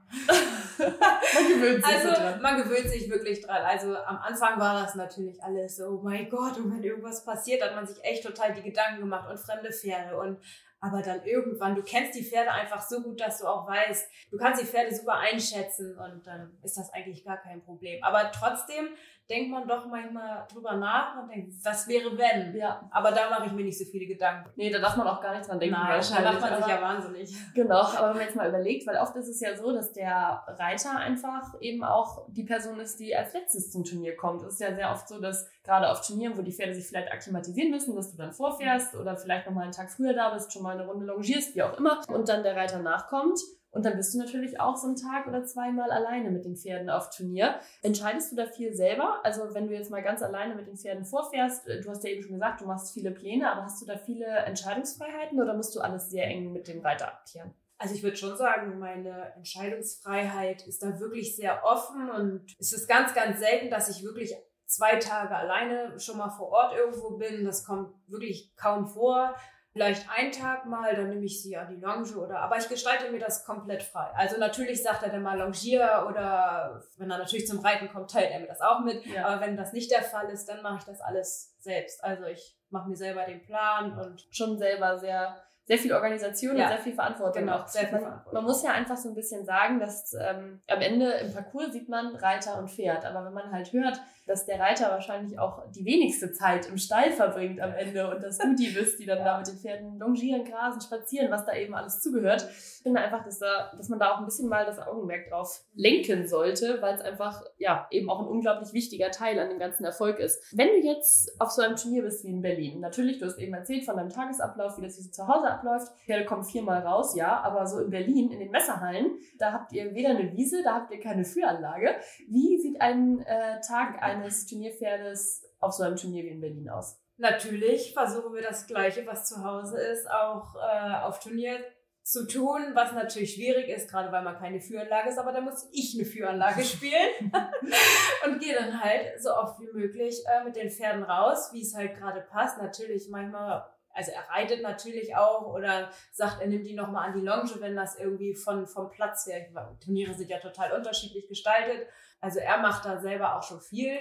man 0.79 1.49
gewöhnt 1.49 1.85
sich 1.85 1.95
also, 1.95 2.09
dran. 2.09 2.43
man 2.43 2.63
gewöhnt 2.63 2.89
sich 2.89 3.11
wirklich 3.11 3.41
dran. 3.43 3.63
Also 3.63 3.97
am 3.97 4.19
Anfang 4.19 4.61
war 4.61 4.83
das 4.83 4.95
natürlich 4.95 5.43
alles 5.43 5.77
so, 5.77 5.87
oh 5.87 6.01
mein 6.03 6.29
Gott, 6.29 6.59
und 6.59 6.73
wenn 6.75 6.83
irgendwas 6.83 7.25
passiert, 7.25 7.63
hat 7.63 7.75
man 7.75 7.87
sich 7.87 8.03
echt 8.05 8.25
total 8.25 8.53
die 8.55 8.63
Gedanken 8.63 9.01
gemacht 9.01 9.29
und 9.29 9.39
fremde 9.39 9.73
Pferde 9.73 10.17
und 10.17 10.39
aber 10.79 11.01
dann 11.03 11.25
irgendwann, 11.25 11.75
du 11.75 11.83
kennst 11.83 12.15
die 12.15 12.25
Pferde 12.25 12.53
einfach 12.53 12.81
so 12.81 13.03
gut, 13.03 13.21
dass 13.21 13.39
du 13.39 13.47
auch 13.47 13.67
weißt, 13.67 14.09
du 14.31 14.37
kannst 14.37 14.63
die 14.63 14.67
Pferde 14.67 14.95
super 14.95 15.15
einschätzen 15.15 15.99
und 15.99 16.27
dann 16.27 16.57
ist 16.63 16.77
das 16.77 16.93
eigentlich 16.93 17.25
gar 17.25 17.39
kein 17.39 17.63
Problem. 17.63 18.03
Aber 18.05 18.31
trotzdem 18.31 18.91
denkt 19.29 19.51
man 19.51 19.67
doch 19.67 19.87
manchmal 19.87 20.47
drüber 20.53 20.77
nach 20.77 21.21
und 21.21 21.29
denkt, 21.29 21.53
was 21.65 21.89
wäre 21.89 22.17
wenn? 22.17 22.55
Ja. 22.55 22.89
Aber 22.91 23.11
da 23.11 23.29
mache 23.31 23.47
ich 23.47 23.53
mir 23.53 23.65
nicht 23.65 23.79
so 23.79 23.85
viele 23.85 24.07
Gedanken. 24.07 24.51
Nee, 24.57 24.71
da 24.71 24.79
darf 24.79 24.97
man 24.97 25.07
auch 25.09 25.21
gar 25.21 25.37
nicht 25.37 25.49
dran 25.49 25.59
denken. 25.59 25.77
Nein, 25.77 26.01
da 26.01 26.33
macht 26.33 26.41
man 26.41 26.57
sich 26.57 26.67
ja 26.67 26.83
wahnsinnig. 26.83 27.37
Genau, 27.55 27.81
aber 27.81 28.09
wenn 28.09 28.17
man 28.17 28.25
jetzt 28.25 28.37
mal 28.37 28.49
überlegt, 28.49 28.87
weil 28.87 28.97
oft 28.99 29.17
ist 29.17 29.29
es 29.29 29.41
ja 29.41 29.57
so, 29.57 29.73
dass 29.73 29.93
der 29.93 30.45
Reiter 30.47 30.97
einfach 30.97 31.61
eben 31.61 31.83
auch 31.83 32.27
die 32.29 32.45
Person 32.45 32.79
ist, 32.81 33.01
die 33.01 33.17
als 33.17 33.33
letztes 33.33 33.71
zum 33.73 33.85
Turnier 33.85 34.17
kommt. 34.17 34.43
Es 34.43 34.55
ist 34.55 34.61
ja 34.61 34.75
sehr 34.75 34.91
oft 34.91 35.09
so, 35.09 35.21
dass 35.21 35.49
gerade 35.65 35.91
auf 35.91 36.07
Turnieren, 36.07 36.39
wo 36.39 36.43
die 36.43 36.53
Pferde 36.53 36.75
sich 36.75 36.87
vielleicht 36.87 37.11
akklimatisieren 37.13 37.71
müssen, 37.71 37.97
dass 37.97 38.13
du 38.13 38.17
dann 38.17 38.33
vorfährst 38.33 38.95
oder 38.95 39.17
vielleicht 39.17 39.47
nochmal 39.47 39.65
einen 39.65 39.73
Tag 39.73 39.91
früher 39.91 40.15
da 40.15 40.31
bist, 40.31 40.53
schon 40.53 40.63
mal 40.63 40.79
eine 40.79 40.87
Runde 40.87 41.07
longierst, 41.07 41.55
wie 41.57 41.63
auch 41.63 41.77
immer, 41.79 42.01
und 42.09 42.29
dann 42.29 42.43
der 42.43 42.55
Reiter 42.55 42.79
nachkommt 42.79 43.41
und 43.77 43.85
dann 43.85 43.97
bist 43.97 44.15
du 44.15 44.19
natürlich 44.19 44.59
auch 44.59 44.77
so 44.77 44.87
einen 44.87 44.97
Tag 44.97 45.27
oder 45.27 45.45
zweimal 45.45 45.91
alleine 45.91 46.31
mit 46.31 46.47
den 46.47 46.57
Pferden 46.57 46.89
auf 46.89 47.11
Turnier. 47.11 47.61
Entscheidest 47.83 48.33
du 48.33 48.37
da 48.37 48.47
viel 48.47 48.73
selber? 48.73 49.21
Also 49.23 49.55
wenn 49.55 49.69
du 49.69 49.75
jetzt 49.75 49.91
mal 49.91 50.03
ganz 50.03 50.23
alleine 50.23 50.55
mit 50.55 50.67
den 50.67 50.79
Pferden 50.79 51.05
vorfährst, 51.05 51.69
äh, 51.69 51.83
du 51.83 51.91
hast 51.91 52.03
ja 52.03 52.11
eben 52.11 52.23
schon 52.23 52.33
gesagt, 52.33 52.63
du 52.63 52.67
machst 52.67 52.95
viele 52.95 53.11
Pläne, 53.11 53.53
aber 53.53 53.65
hast 53.65 53.83
du 53.83 53.87
da 53.87 53.99
viele 53.99 54.25
Entscheidungsfreiheiten 54.25 55.41
oder 55.41 55.55
musst 55.55 55.77
du 55.77 55.81
alles 55.81 56.11
sehr 56.11 56.27
eng 56.27 56.53
mit 56.53 56.69
dem 56.69 56.81
Reiter 56.81 57.09
abklären? 57.09 57.53
Also 57.79 57.95
ich 57.95 58.03
würde 58.03 58.17
schon 58.17 58.37
sagen, 58.39 58.79
meine 58.79 59.35
Entscheidungsfreiheit 59.37 60.67
ist 60.67 60.83
da 60.83 60.99
wirklich 60.99 61.37
sehr 61.37 61.63
offen 61.63 62.11
und 62.11 62.57
es 62.59 62.73
ist 62.73 62.89
ganz, 62.89 63.13
ganz 63.13 63.39
selten, 63.39 63.69
dass 63.69 63.91
ich 63.91 64.03
wirklich 64.03 64.35
zwei 64.65 64.97
Tage 64.97 65.37
alleine 65.37 66.01
schon 66.01 66.17
mal 66.17 66.31
vor 66.31 66.49
Ort 66.49 66.75
irgendwo 66.75 67.19
bin. 67.19 67.45
Das 67.45 67.65
kommt 67.65 67.95
wirklich 68.07 68.57
kaum 68.57 68.87
vor 68.87 69.35
vielleicht 69.77 70.09
einen 70.11 70.33
Tag 70.33 70.65
mal, 70.65 70.95
dann 70.95 71.11
nehme 71.11 71.27
ich 71.27 71.43
sie 71.43 71.55
an 71.55 71.69
die 71.69 71.77
Longe 71.77 72.17
oder, 72.17 72.41
aber 72.41 72.57
ich 72.57 72.67
gestalte 72.67 73.11
mir 73.11 73.19
das 73.19 73.45
komplett 73.45 73.83
frei. 73.83 74.11
Also 74.15 74.39
natürlich 74.39 74.83
sagt 74.83 75.03
er 75.03 75.11
dann 75.11 75.23
mal 75.23 75.39
Longier 75.39 76.07
oder 76.09 76.83
wenn 76.97 77.11
er 77.11 77.19
natürlich 77.19 77.47
zum 77.47 77.61
Reiten 77.61 77.91
kommt, 77.91 78.11
teilt 78.11 78.31
er 78.31 78.41
mir 78.41 78.47
das 78.47 78.63
auch 78.63 78.81
mit. 78.81 79.05
Ja. 79.05 79.27
Aber 79.27 79.43
wenn 79.43 79.55
das 79.55 79.75
nicht 79.75 79.91
der 79.91 80.01
Fall 80.01 80.31
ist, 80.31 80.47
dann 80.47 80.63
mache 80.63 80.79
ich 80.79 80.85
das 80.85 81.03
alles 81.03 81.55
selbst. 81.59 82.03
Also 82.03 82.25
ich 82.25 82.57
mache 82.71 82.89
mir 82.89 82.97
selber 82.97 83.25
den 83.25 83.43
Plan 83.43 83.99
und 83.99 84.27
schon 84.31 84.57
selber 84.57 84.99
sehr 84.99 85.43
sehr 85.67 85.79
viel 85.79 85.93
Organisation 85.93 86.57
ja. 86.57 86.63
und 86.63 86.69
sehr 86.71 86.79
viel 86.79 86.95
Verantwortung. 86.95 87.43
Genau, 87.43 87.57
auch. 87.57 87.67
sehr 87.67 87.89
viel 87.89 87.99
Verantwortung. 87.99 88.35
Man, 88.35 88.45
muss 88.45 88.63
ja 88.63 88.71
einfach 88.71 88.97
so 88.97 89.09
ein 89.09 89.17
bisschen 89.17 89.45
sagen, 89.45 89.81
dass 89.81 90.15
ähm, 90.15 90.63
am 90.69 90.81
Ende 90.81 91.11
im 91.11 91.35
Parcours 91.35 91.73
sieht 91.73 91.89
man 91.89 92.15
Reiter 92.15 92.57
und 92.59 92.71
Pferd. 92.71 93.05
Aber 93.05 93.27
wenn 93.27 93.35
man 93.35 93.51
halt 93.51 93.73
hört, 93.73 94.01
dass 94.27 94.45
der 94.45 94.59
Reiter 94.59 94.91
wahrscheinlich 94.91 95.39
auch 95.39 95.63
die 95.71 95.85
wenigste 95.85 96.33
Zeit 96.33 96.69
im 96.69 96.77
Stall 96.77 97.13
verbringt 97.13 97.61
am 97.61 97.73
Ende 97.73 98.11
und 98.11 98.23
dass 98.23 98.39
du 98.39 98.55
die 98.55 98.69
bist, 98.69 98.99
die 98.99 99.07
dann 99.07 99.19
da 99.25 99.39
mit 99.39 99.47
den 99.47 99.57
Pferden 99.57 99.99
longieren, 99.99 100.45
grasen, 100.45 100.81
spazieren, 100.81 101.31
was 101.31 101.47
da 101.47 101.55
eben 101.55 101.75
alles 101.75 102.01
zugehört. 102.01 102.47
Ich 102.51 102.83
finde 102.83 103.01
einfach, 103.01 103.25
dass, 103.25 103.39
da, 103.39 103.73
dass 103.77 103.89
man 103.89 103.99
da 103.99 104.13
auch 104.13 104.19
ein 104.19 104.25
bisschen 104.25 104.49
mal 104.49 104.67
das 104.67 104.79
Augenmerk 104.79 105.29
drauf 105.29 105.65
lenken 105.75 106.27
sollte, 106.29 106.81
weil 106.83 106.95
es 106.95 107.01
einfach 107.01 107.43
ja 107.59 107.87
eben 107.91 108.11
auch 108.11 108.21
ein 108.21 108.29
unglaublich 108.29 108.73
wichtiger 108.73 109.11
Teil 109.11 109.39
an 109.39 109.49
dem 109.49 109.59
ganzen 109.59 109.85
Erfolg 109.85 110.19
ist. 110.19 110.43
Wenn 110.53 110.69
du 110.69 110.87
jetzt 110.87 111.41
auf 111.41 111.51
so 111.51 111.63
einem 111.63 111.77
Turnier 111.77 112.03
bist 112.03 112.25
wie 112.25 112.31
in 112.31 112.43
Berlin, 112.43 112.81
natürlich, 112.81 113.19
du 113.19 113.27
hast 113.27 113.39
eben 113.39 113.55
erzählt 113.55 113.85
von 113.85 113.97
deinem 113.97 114.11
Tagesablauf, 114.11 114.77
wie 114.79 114.83
das 114.83 114.97
hier 114.97 115.11
zu 115.11 115.27
Hause 115.27 115.49
abläuft. 115.49 115.93
Pferde 116.05 116.25
kommen 116.25 116.45
viermal 116.45 116.83
raus, 116.83 117.15
ja, 117.17 117.41
aber 117.43 117.67
so 117.67 117.81
in 117.81 117.91
Berlin, 117.91 118.31
in 118.31 118.41
den 118.41 118.51
Messerhallen, 118.51 119.19
da 119.39 119.53
habt 119.53 119.73
ihr 119.73 119.95
weder 119.95 120.11
eine 120.11 120.33
Wiese, 120.33 120.63
da 120.63 120.75
habt 120.75 120.93
ihr 120.93 121.01
keine 121.01 121.25
Führanlage. 121.25 121.95
Wie 122.29 122.59
sieht 122.59 122.81
ein 122.81 123.21
äh, 123.21 123.61
Tag 123.61 124.03
eines 124.17 124.47
Turnierpferdes 124.47 125.45
auf 125.61 125.73
so 125.73 125.85
einem 125.85 125.97
Turnier 125.97 126.25
wie 126.25 126.29
in 126.29 126.41
Berlin 126.41 126.69
aus? 126.69 126.99
Natürlich 127.19 127.95
versuchen 127.95 128.35
wir 128.35 128.43
das 128.43 128.67
Gleiche, 128.67 129.07
was 129.07 129.27
zu 129.27 129.43
Hause 129.43 129.81
ist, 129.81 130.11
auch 130.11 130.55
äh, 130.57 130.97
auf 131.03 131.19
Turnier 131.21 131.59
zu 132.03 132.29
tun, 132.29 132.71
was 132.75 132.93
natürlich 132.93 133.35
schwierig 133.35 133.69
ist, 133.69 133.91
gerade 133.91 134.13
weil 134.13 134.23
man 134.23 134.39
keine 134.39 134.61
Führanlage 134.61 135.09
ist, 135.09 135.19
aber 135.19 135.33
da 135.33 135.41
muss 135.41 135.69
ich 135.73 135.95
eine 135.97 136.05
Führanlage 136.05 136.63
spielen 136.65 137.33
und 138.25 138.41
gehe 138.41 138.55
dann 138.55 138.81
halt 138.81 139.21
so 139.21 139.35
oft 139.35 139.59
wie 139.61 139.73
möglich 139.73 140.23
äh, 140.27 140.45
mit 140.45 140.55
den 140.55 140.71
Pferden 140.71 141.03
raus, 141.03 141.51
wie 141.53 141.63
es 141.63 141.75
halt 141.75 141.97
gerade 141.99 142.21
passt. 142.21 142.59
Natürlich 142.59 143.09
manchmal 143.09 143.65
also 143.97 144.13
er 144.13 144.29
reitet 144.29 144.63
natürlich 144.63 145.17
auch 145.17 145.53
oder 145.55 145.91
sagt, 146.13 146.43
er 146.43 146.49
nimmt 146.49 146.67
die 146.67 146.75
nochmal 146.75 147.09
an 147.09 147.19
die 147.19 147.27
Longe, 147.27 147.51
wenn 147.61 147.75
das 147.75 147.99
irgendwie 147.99 148.35
von, 148.35 148.67
vom 148.67 148.91
Platz 148.91 149.27
her, 149.27 149.47
Turniere 149.83 150.15
sind 150.15 150.29
ja 150.29 150.39
total 150.39 150.73
unterschiedlich 150.73 151.27
gestaltet. 151.29 151.89
Also 152.21 152.39
er 152.39 152.59
macht 152.59 152.85
da 152.85 152.99
selber 152.99 153.37
auch 153.37 153.43
schon 153.43 153.61
viel. 153.61 153.99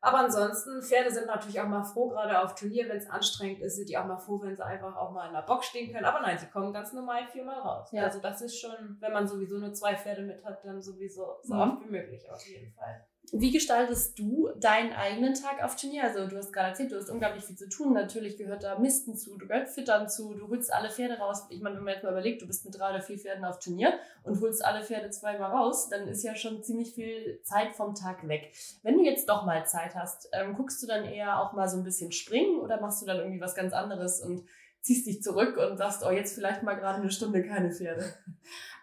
Aber 0.00 0.18
ansonsten, 0.18 0.80
Pferde 0.82 1.10
sind 1.10 1.26
natürlich 1.26 1.60
auch 1.60 1.66
mal 1.66 1.82
froh, 1.82 2.08
gerade 2.08 2.40
auf 2.40 2.54
Turnier, 2.54 2.88
wenn 2.88 2.98
es 2.98 3.10
anstrengend 3.10 3.60
ist, 3.60 3.76
sind 3.76 3.88
die 3.88 3.98
auch 3.98 4.04
mal 4.04 4.18
froh, 4.18 4.40
wenn 4.40 4.54
sie 4.54 4.64
einfach 4.64 4.94
auch 4.96 5.10
mal 5.10 5.26
in 5.26 5.32
der 5.32 5.42
Box 5.42 5.66
stehen 5.66 5.92
können. 5.92 6.04
Aber 6.04 6.20
nein, 6.20 6.38
sie 6.38 6.46
kommen 6.46 6.72
ganz 6.72 6.92
normal 6.92 7.26
viermal 7.26 7.58
raus. 7.58 7.88
Ja. 7.92 8.04
Also 8.04 8.20
das 8.20 8.40
ist 8.40 8.60
schon, 8.60 8.96
wenn 9.00 9.12
man 9.12 9.26
sowieso 9.26 9.58
nur 9.58 9.72
zwei 9.72 9.96
Pferde 9.96 10.22
mit 10.22 10.44
hat, 10.44 10.64
dann 10.64 10.80
sowieso 10.80 11.38
so 11.42 11.54
mhm. 11.54 11.60
oft 11.60 11.84
wie 11.84 11.90
möglich 11.90 12.30
auf 12.30 12.44
jeden 12.46 12.72
Fall. 12.72 13.04
Wie 13.32 13.50
gestaltest 13.50 14.18
du 14.18 14.48
deinen 14.56 14.92
eigenen 14.92 15.34
Tag 15.34 15.62
auf 15.62 15.76
Turnier? 15.76 16.04
Also 16.04 16.26
du 16.26 16.36
hast 16.36 16.52
gerade 16.52 16.68
erzählt, 16.68 16.92
du 16.92 16.96
hast 16.96 17.10
unglaublich 17.10 17.44
viel 17.44 17.56
zu 17.56 17.68
tun. 17.68 17.92
Natürlich 17.92 18.36
gehört 18.36 18.62
da 18.62 18.78
Misten 18.78 19.16
zu, 19.16 19.36
du 19.36 19.46
gehört 19.46 19.68
Füttern 19.68 20.08
zu, 20.08 20.34
du 20.34 20.48
holst 20.48 20.72
alle 20.72 20.90
Pferde 20.90 21.18
raus. 21.18 21.46
Ich 21.50 21.60
meine, 21.60 21.76
wenn 21.76 21.84
man 21.84 21.94
jetzt 21.94 22.04
mal 22.04 22.12
überlegt, 22.12 22.42
du 22.42 22.46
bist 22.46 22.64
mit 22.64 22.78
drei 22.78 22.90
oder 22.90 23.02
vier 23.02 23.18
Pferden 23.18 23.44
auf 23.44 23.58
Turnier 23.58 23.92
und 24.22 24.40
holst 24.40 24.64
alle 24.64 24.82
Pferde 24.82 25.10
zweimal 25.10 25.50
raus, 25.50 25.88
dann 25.88 26.08
ist 26.08 26.22
ja 26.22 26.34
schon 26.34 26.62
ziemlich 26.62 26.94
viel 26.94 27.40
Zeit 27.42 27.74
vom 27.74 27.94
Tag 27.94 28.26
weg. 28.28 28.52
Wenn 28.82 28.94
du 28.94 29.04
jetzt 29.04 29.28
doch 29.28 29.44
mal 29.44 29.66
Zeit 29.66 29.94
hast, 29.94 30.28
ähm, 30.32 30.54
guckst 30.54 30.82
du 30.82 30.86
dann 30.86 31.04
eher 31.04 31.40
auch 31.40 31.52
mal 31.52 31.68
so 31.68 31.76
ein 31.76 31.84
bisschen 31.84 32.12
springen 32.12 32.60
oder 32.60 32.80
machst 32.80 33.02
du 33.02 33.06
dann 33.06 33.18
irgendwie 33.18 33.40
was 33.40 33.54
ganz 33.54 33.72
anderes 33.72 34.22
und 34.22 34.44
ziehst 34.80 35.06
dich 35.06 35.22
zurück 35.22 35.58
und 35.58 35.76
sagst, 35.76 36.02
oh, 36.06 36.10
jetzt 36.10 36.34
vielleicht 36.34 36.62
mal 36.62 36.74
gerade 36.74 37.00
eine 37.00 37.10
Stunde 37.10 37.42
keine 37.42 37.70
Pferde? 37.70 38.04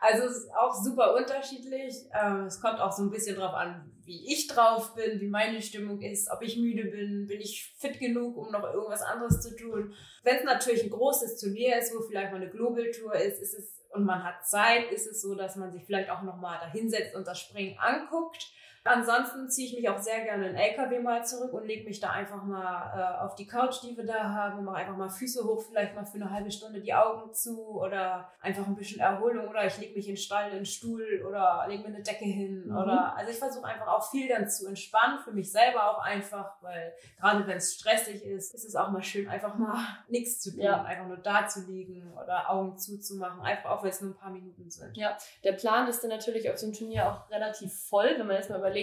Also 0.02 0.26
es 0.26 0.38
ist 0.38 0.54
auch 0.54 0.74
super 0.76 1.16
unterschiedlich. 1.16 1.96
Ähm, 2.14 2.46
es 2.46 2.62
kommt 2.62 2.80
auch 2.80 2.92
so 2.92 3.02
ein 3.02 3.10
bisschen 3.10 3.38
drauf 3.38 3.56
an, 3.56 3.92
wie 4.06 4.32
ich 4.32 4.48
drauf 4.48 4.96
bin, 4.96 5.20
wie 5.20 5.28
meine 5.28 5.62
Stimmung 5.62 6.02
ist, 6.02 6.30
ob 6.32 6.42
ich 6.42 6.58
müde 6.58 6.86
bin, 6.86 7.28
bin 7.28 7.42
ich 7.42 7.74
fit 7.78 8.00
genug, 8.00 8.38
um 8.38 8.52
noch 8.52 8.64
irgendwas 8.64 9.02
anderes 9.02 9.42
zu 9.42 9.56
tun. 9.56 9.94
Wenn 10.24 10.38
es 10.38 10.44
natürlich 10.44 10.84
ein 10.84 10.92
großes 10.92 11.40
Turnier 11.40 11.78
ist, 11.78 11.94
wo 11.96 12.02
vielleicht 12.02 12.32
mal 12.32 12.42
eine 12.42 12.50
Global 12.50 12.90
Tour 12.92 13.16
ist, 13.16 13.42
ist 13.42 13.54
es 13.54 13.76
und 13.96 14.04
man 14.04 14.24
hat 14.24 14.46
Zeit, 14.46 14.92
ist 14.92 15.08
es 15.08 15.22
so, 15.22 15.36
dass 15.36 15.56
man 15.56 15.72
sich 15.72 15.86
vielleicht 15.86 16.10
auch 16.10 16.22
noch 16.22 16.36
mal 16.36 16.60
da 16.60 16.70
hinsetzt 16.70 17.16
und 17.16 17.26
das 17.26 17.40
Springen 17.40 17.78
anguckt. 17.80 18.52
Ansonsten 18.88 19.50
ziehe 19.50 19.68
ich 19.68 19.76
mich 19.76 19.90
auch 19.90 19.98
sehr 19.98 20.24
gerne 20.24 20.50
in 20.50 20.56
LKW 20.56 21.00
mal 21.00 21.26
zurück 21.26 21.54
und 21.54 21.66
lege 21.66 21.86
mich 21.86 22.00
da 22.00 22.12
einfach 22.12 22.44
mal 22.44 22.94
äh, 22.96 23.24
auf 23.26 23.34
die 23.34 23.48
Couch, 23.48 23.82
die 23.82 23.98
wir 23.98 24.06
da 24.06 24.30
haben, 24.30 24.64
mache 24.64 24.76
einfach 24.76 24.96
mal 24.96 25.10
Füße 25.10 25.44
hoch, 25.44 25.64
vielleicht 25.68 25.96
mal 25.96 26.06
für 26.06 26.18
eine 26.18 26.30
halbe 26.30 26.52
Stunde 26.52 26.80
die 26.80 26.94
Augen 26.94 27.34
zu 27.34 27.80
oder 27.80 28.30
einfach 28.42 28.68
ein 28.68 28.76
bisschen 28.76 29.02
Erholung 29.02 29.48
oder 29.48 29.66
ich 29.66 29.80
lege 29.80 29.96
mich 29.96 30.08
in 30.08 30.14
den 30.14 30.22
Stall, 30.22 30.52
in 30.52 30.58
den 30.58 30.66
Stuhl 30.68 31.26
oder 31.28 31.66
lege 31.68 31.82
mir 31.82 31.96
eine 31.96 32.04
Decke 32.04 32.26
hin 32.26 32.68
mhm. 32.68 32.78
oder 32.78 33.16
also 33.18 33.32
ich 33.32 33.40
versuche 33.40 33.66
einfach 33.66 33.88
auch 33.88 34.08
viel 34.12 34.30
dann 34.30 34.48
zu 34.48 34.68
entspannen, 34.68 35.18
für 35.18 35.32
mich 35.32 35.52
selber 35.52 35.90
auch 35.90 36.04
einfach, 36.04 36.62
weil 36.62 36.94
gerade 37.20 37.48
wenn 37.48 37.58
es 37.58 37.74
stressig 37.74 38.24
ist, 38.24 38.54
ist 38.54 38.66
es 38.66 38.76
auch 38.76 38.92
mal 38.92 39.02
schön, 39.02 39.28
einfach 39.28 39.56
mal 39.56 39.84
nichts 40.10 40.42
zu 40.42 40.52
tun, 40.52 40.62
ja. 40.62 40.84
einfach 40.84 41.08
nur 41.08 41.18
da 41.18 41.48
zu 41.48 41.66
liegen 41.66 42.14
oder 42.14 42.52
Augen 42.52 42.78
zuzumachen, 42.78 43.42
einfach 43.42 43.72
auch 43.72 43.82
wenn 43.82 43.90
es 43.90 44.02
nur 44.02 44.12
ein 44.12 44.18
paar 44.18 44.32
Minuten 44.32 44.70
sind. 44.70 44.96
Ja, 44.96 45.18
der 45.44 45.54
Plan 45.54 45.88
ist 45.88 46.04
dann 46.04 46.12
natürlich 46.12 46.52
auf 46.52 46.60
so 46.60 46.68
einem 46.68 46.76
Turnier 46.76 47.10
auch 47.10 47.32
relativ 47.32 47.74
voll, 47.74 48.14
wenn 48.20 48.28
man 48.28 48.36
jetzt 48.36 48.52
mal 48.52 48.60
überlegt, 48.60 48.75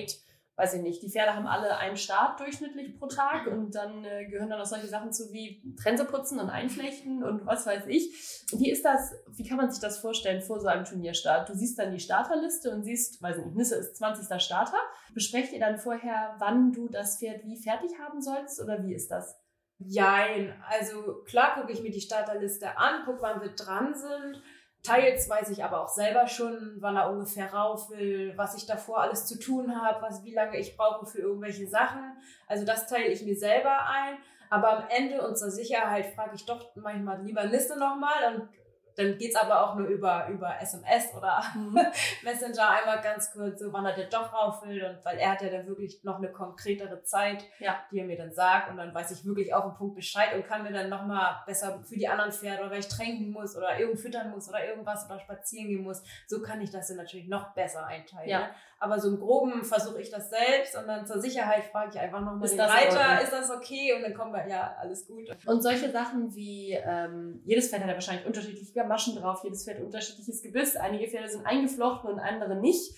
weiß 0.56 0.74
ich 0.74 0.82
nicht, 0.82 1.02
die 1.02 1.10
Pferde 1.10 1.34
haben 1.34 1.46
alle 1.46 1.76
einen 1.78 1.96
Start 1.96 2.38
durchschnittlich 2.38 2.98
pro 2.98 3.06
Tag 3.06 3.46
und 3.46 3.74
dann 3.74 4.04
äh, 4.04 4.26
gehören 4.26 4.50
dann 4.50 4.60
auch 4.60 4.66
solche 4.66 4.86
Sachen 4.86 5.12
zu 5.12 5.32
wie 5.32 5.74
Trense 5.82 6.04
putzen 6.04 6.38
und 6.38 6.50
einflechten 6.50 7.24
und 7.24 7.46
was 7.46 7.66
weiß 7.66 7.86
ich. 7.86 8.12
Wie 8.52 8.70
ist 8.70 8.84
das, 8.84 9.14
wie 9.28 9.48
kann 9.48 9.56
man 9.56 9.70
sich 9.70 9.80
das 9.80 9.98
vorstellen 9.98 10.42
vor 10.42 10.60
so 10.60 10.68
einem 10.68 10.84
Turnierstart? 10.84 11.48
Du 11.48 11.54
siehst 11.54 11.78
dann 11.78 11.90
die 11.90 12.00
Starterliste 12.00 12.70
und 12.70 12.84
siehst, 12.84 13.22
weiß 13.22 13.38
ich 13.38 13.44
nicht, 13.46 13.56
Nisse 13.56 13.76
ist 13.76 13.96
20. 13.96 14.40
Starter. 14.42 14.78
Besprecht 15.14 15.52
ihr 15.52 15.60
dann 15.60 15.78
vorher, 15.78 16.36
wann 16.38 16.72
du 16.72 16.88
das 16.88 17.18
Pferd 17.18 17.44
wie 17.44 17.56
fertig 17.56 17.90
haben 17.98 18.20
sollst 18.20 18.60
oder 18.60 18.84
wie 18.84 18.94
ist 18.94 19.10
das? 19.10 19.38
Jein, 19.78 20.54
also 20.68 21.22
klar 21.24 21.54
gucke 21.54 21.72
ich 21.72 21.82
mir 21.82 21.90
die 21.90 22.00
Starterliste 22.00 22.76
an, 22.76 23.04
gucke, 23.04 23.22
wann 23.22 23.40
wir 23.40 23.50
dran 23.54 23.94
sind 23.94 24.42
Teils 24.82 25.30
weiß 25.30 25.50
ich 25.50 25.62
aber 25.62 25.80
auch 25.82 25.88
selber 25.88 26.26
schon, 26.26 26.76
wann 26.80 26.96
er 26.96 27.08
ungefähr 27.08 27.52
rauf 27.52 27.90
will, 27.90 28.32
was 28.36 28.56
ich 28.56 28.66
davor 28.66 29.00
alles 29.00 29.26
zu 29.26 29.38
tun 29.38 29.80
habe, 29.80 30.02
was, 30.02 30.24
wie 30.24 30.34
lange 30.34 30.58
ich 30.58 30.76
brauche 30.76 31.06
für 31.06 31.20
irgendwelche 31.20 31.68
Sachen. 31.68 32.16
Also 32.48 32.64
das 32.64 32.88
teile 32.88 33.06
ich 33.06 33.22
mir 33.22 33.36
selber 33.36 33.86
ein. 33.86 34.18
Aber 34.50 34.78
am 34.78 34.84
Ende 34.90 35.32
zur 35.34 35.50
Sicherheit 35.50 36.14
frage 36.14 36.34
ich 36.34 36.44
doch 36.44 36.74
manchmal 36.74 37.22
lieber 37.22 37.44
Liste 37.44 37.78
nochmal 37.78 38.34
und 38.34 38.48
dann 38.96 39.18
geht's 39.18 39.36
aber 39.36 39.64
auch 39.64 39.76
nur 39.76 39.86
über, 39.86 40.28
über 40.28 40.60
SMS 40.60 41.14
oder 41.16 41.42
mhm. 41.54 41.74
Messenger 42.22 42.70
einmal 42.70 43.00
ganz 43.00 43.32
kurz, 43.32 43.60
so 43.60 43.72
wann 43.72 43.86
er 43.86 43.94
denn 43.94 44.10
doch 44.10 44.32
rauf 44.32 44.64
will. 44.66 44.84
Und 44.84 45.04
weil 45.04 45.18
er 45.18 45.32
hat 45.32 45.42
ja 45.42 45.50
dann 45.50 45.66
wirklich 45.66 46.02
noch 46.04 46.18
eine 46.18 46.30
konkretere 46.30 47.02
Zeit, 47.02 47.44
ja. 47.58 47.80
die 47.90 48.00
er 48.00 48.04
mir 48.04 48.16
dann 48.16 48.32
sagt. 48.32 48.70
Und 48.70 48.76
dann 48.76 48.94
weiß 48.94 49.10
ich 49.12 49.24
wirklich 49.24 49.54
auf 49.54 49.64
den 49.64 49.74
Punkt 49.74 49.96
Bescheid 49.96 50.34
und 50.34 50.46
kann 50.46 50.62
mir 50.62 50.72
dann 50.72 50.88
nochmal 50.88 51.42
besser 51.46 51.82
für 51.84 51.96
die 51.96 52.08
anderen 52.08 52.32
Pferde 52.32 52.62
oder 52.62 52.70
weil 52.70 52.80
ich 52.80 52.88
tränken 52.88 53.30
muss 53.30 53.56
oder 53.56 53.78
irgend 53.78 54.00
füttern 54.00 54.30
muss 54.30 54.48
oder 54.48 54.64
irgendwas 54.66 55.06
oder 55.06 55.18
spazieren 55.20 55.68
gehen 55.68 55.82
muss. 55.82 56.02
So 56.26 56.42
kann 56.42 56.60
ich 56.60 56.70
das 56.70 56.88
dann 56.88 56.96
natürlich 56.96 57.28
noch 57.28 57.54
besser 57.54 57.86
einteilen. 57.86 58.28
Ja. 58.28 58.50
Aber 58.82 58.98
so 58.98 59.10
im 59.10 59.20
Groben 59.20 59.62
versuche 59.62 60.00
ich 60.00 60.10
das 60.10 60.28
selbst 60.28 60.76
und 60.76 60.88
dann 60.88 61.06
zur 61.06 61.20
Sicherheit 61.20 61.62
frage 61.66 61.90
ich 61.94 62.00
einfach 62.00 62.20
nochmal 62.20 62.48
den 62.48 62.60
Reiter, 62.60 63.22
ist 63.22 63.32
das 63.32 63.48
okay? 63.48 63.94
Und 63.94 64.02
dann 64.02 64.12
kommen 64.12 64.32
wir, 64.32 64.48
ja, 64.48 64.74
alles 64.76 65.06
gut. 65.06 65.28
Und 65.46 65.62
solche 65.62 65.92
Sachen 65.92 66.34
wie, 66.34 66.72
ähm, 66.72 67.40
jedes 67.44 67.70
Pferd 67.70 67.82
hat 67.82 67.88
ja 67.90 67.94
wahrscheinlich 67.94 68.26
unterschiedliche 68.26 68.72
Gamaschen 68.82 69.16
drauf, 69.16 69.40
jedes 69.44 69.64
Pferd 69.64 69.80
unterschiedliches 69.80 70.42
Gebiss, 70.42 70.76
einige 70.76 71.08
Pferde 71.08 71.28
sind 71.28 71.46
eingeflochten 71.46 72.10
und 72.10 72.18
andere 72.18 72.56
nicht. 72.56 72.94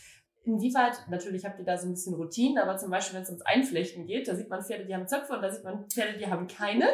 Inwieweit, 0.47 1.07
natürlich 1.09 1.47
habt 1.47 1.59
ihr 1.59 1.65
da 1.65 1.79
so 1.79 1.87
ein 1.87 1.93
bisschen 1.93 2.15
Routinen, 2.15 2.59
aber 2.59 2.77
zum 2.77 2.91
Beispiel, 2.91 3.17
wenn 3.17 3.23
es 3.23 3.31
ums 3.31 3.47
Einflechten 3.47 4.05
geht, 4.05 4.29
da 4.29 4.35
sieht 4.35 4.51
man 4.51 4.63
Pferde, 4.63 4.85
die 4.85 4.95
haben 4.95 5.09
Zöpfe 5.09 5.33
und 5.33 5.41
da 5.41 5.51
sieht 5.51 5.65
man 5.65 5.89
Pferde, 5.89 6.19
die 6.19 6.27
haben 6.27 6.47
keine. 6.47 6.85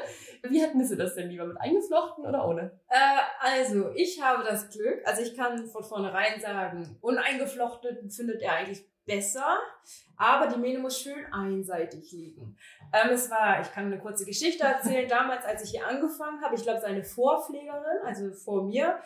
Wie 0.49 0.63
hatten 0.63 0.85
Sie 0.85 0.97
das 0.97 1.17
denn 1.17 1.31
lieber, 1.31 1.47
mit 1.47 1.61
eingeflochten 1.61 2.25
oder 2.25 2.47
ohne? 2.47 2.79
Äh, 2.89 3.19
also, 3.41 3.91
ich 3.97 4.23
habe 4.23 4.45
das 4.45 4.71
Glück, 4.71 5.01
also 5.05 5.23
ich 5.23 5.37
kann 5.37 5.67
von 5.67 5.83
vornherein 5.83 6.41
sagen, 6.41 6.97
uneingeflochten 7.01 8.09
findet 8.11 8.41
er 8.41 8.53
eigentlich 8.53 8.85
besser, 9.11 9.59
aber 10.17 10.47
die 10.47 10.59
Mähne 10.59 10.79
muss 10.79 11.01
schön 11.01 11.27
einseitig 11.33 12.13
liegen. 12.13 12.57
Ähm, 12.93 13.11
es 13.11 13.31
war, 13.31 13.61
ich 13.61 13.73
kann 13.73 13.87
eine 13.87 13.99
kurze 13.99 14.25
Geschichte 14.25 14.65
erzählen, 14.65 15.09
damals, 15.09 15.45
als 15.45 15.65
ich 15.65 15.71
hier 15.71 15.87
angefangen 15.87 16.41
habe, 16.43 16.55
ich 16.55 16.63
glaube, 16.63 16.81
seine 16.81 17.03
Vorpflegerin, 17.03 18.03
also 18.05 18.31
vor 18.33 18.65
mir, 18.65 19.01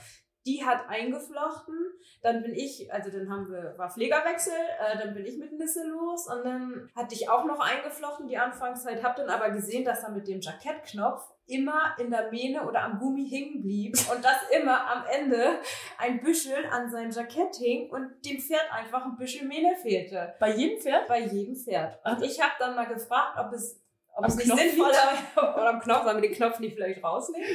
die 0.46 0.62
hat 0.62 0.88
eingeflochten. 0.88 1.74
Dann 2.20 2.42
bin 2.42 2.52
ich, 2.52 2.92
also 2.92 3.10
dann 3.10 3.30
haben 3.30 3.50
wir, 3.50 3.78
war 3.78 3.90
Pflegerwechsel, 3.90 4.52
äh, 4.52 4.98
dann 4.98 5.14
bin 5.14 5.24
ich 5.24 5.38
mit 5.38 5.52
Nisse 5.52 5.86
los 5.86 6.28
und 6.28 6.44
dann 6.44 6.90
hatte 6.94 7.14
ich 7.14 7.30
auch 7.30 7.44
noch 7.46 7.60
eingeflochten 7.60 8.26
die 8.26 8.36
Anfangszeit, 8.36 9.02
habe 9.02 9.22
dann 9.22 9.30
aber 9.30 9.50
gesehen, 9.50 9.84
dass 9.84 10.02
er 10.02 10.10
mit 10.10 10.28
dem 10.28 10.40
Jackettknopf 10.40 11.33
immer 11.46 11.94
in 11.98 12.10
der 12.10 12.30
Mähne 12.30 12.66
oder 12.66 12.82
am 12.82 12.98
Gummi 12.98 13.28
hängen 13.28 13.60
blieb 13.60 13.96
und 14.10 14.24
dass 14.24 14.48
immer 14.50 14.90
am 14.90 15.04
Ende 15.12 15.58
ein 15.98 16.20
Büschel 16.20 16.66
an 16.70 16.90
seinem 16.90 17.10
Jackett 17.10 17.56
hing 17.56 17.90
und 17.90 18.24
dem 18.24 18.40
Pferd 18.40 18.72
einfach 18.72 19.04
ein 19.04 19.16
Büschel 19.16 19.46
Mähne 19.46 19.76
fehlte. 19.76 20.34
Bei 20.40 20.54
jedem 20.54 20.80
Pferd? 20.80 21.06
Bei 21.06 21.20
jedem 21.20 21.54
Pferd. 21.54 21.98
Und 22.04 22.22
ich 22.22 22.40
habe 22.40 22.52
dann 22.58 22.74
mal 22.74 22.86
gefragt, 22.86 23.38
ob 23.38 23.52
es 23.52 23.80
ob 24.16 24.26
es 24.26 24.36
nicht 24.36 24.46
sinnvoll 24.46 24.90
ist, 24.90 25.36
oder 25.36 25.70
am 25.70 25.80
Knopf, 25.80 26.04
sollen 26.04 26.22
wir 26.22 26.28
den 26.28 26.36
Knopf 26.36 26.60
nicht 26.60 26.74
vielleicht 26.74 27.02
rausnehmen? 27.02 27.48